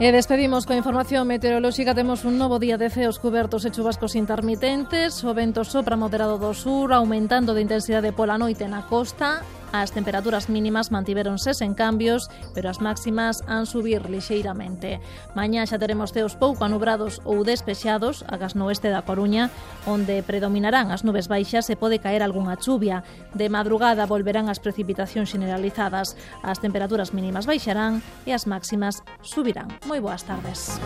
E 0.01 0.09
despedimos 0.09 0.65
coa 0.65 0.81
información 0.81 1.29
meteorolóxica. 1.29 1.93
Temos 1.93 2.25
un 2.25 2.41
novo 2.41 2.57
día 2.57 2.81
de 2.81 2.89
ceos 2.89 3.21
cubertos 3.21 3.69
e 3.69 3.73
chuvascos 3.73 4.17
intermitentes. 4.17 5.21
O 5.29 5.37
vento 5.37 5.61
sopra 5.61 6.01
moderado 6.01 6.41
do 6.41 6.57
sur, 6.57 6.97
aumentando 6.97 7.53
de 7.53 7.61
intensidade 7.61 8.17
pola 8.17 8.41
noite 8.41 8.65
na 8.65 8.89
costa. 8.89 9.45
As 9.73 9.95
temperaturas 9.95 10.49
mínimas 10.49 10.91
mantiveronse 10.91 11.55
sen 11.55 11.79
cambios, 11.79 12.27
pero 12.55 12.71
as 12.71 12.83
máximas 12.83 13.43
han 13.47 13.67
subir 13.67 14.11
lixeiramente. 14.11 14.99
Mañá 15.39 15.63
xa 15.63 15.79
teremos 15.79 16.11
ceos 16.11 16.35
pouco 16.35 16.67
anubrados 16.67 17.23
ou 17.23 17.47
despexados, 17.47 18.27
agas 18.27 18.59
no 18.59 18.67
oeste 18.67 18.91
da 18.91 19.07
Coruña, 19.07 19.51
onde 19.87 20.27
predominarán 20.27 20.91
as 20.91 21.07
nubes 21.07 21.31
baixas 21.31 21.71
e 21.71 21.79
pode 21.79 22.03
caer 22.03 22.27
algunha 22.27 22.59
chuvia. 22.59 23.07
De 23.35 23.47
madrugada 23.47 24.11
volverán 24.11 24.51
as 24.51 24.59
precipitacións 24.59 25.31
generalizadas. 25.31 26.19
As 26.43 26.59
temperaturas 26.59 27.15
mínimas 27.15 27.47
baixarán 27.47 28.03
e 28.27 28.35
as 28.35 28.51
máximas 28.51 29.07
subirán. 29.23 29.71
Moi 29.87 30.03
boas 30.03 30.27
tardes. 30.27 30.79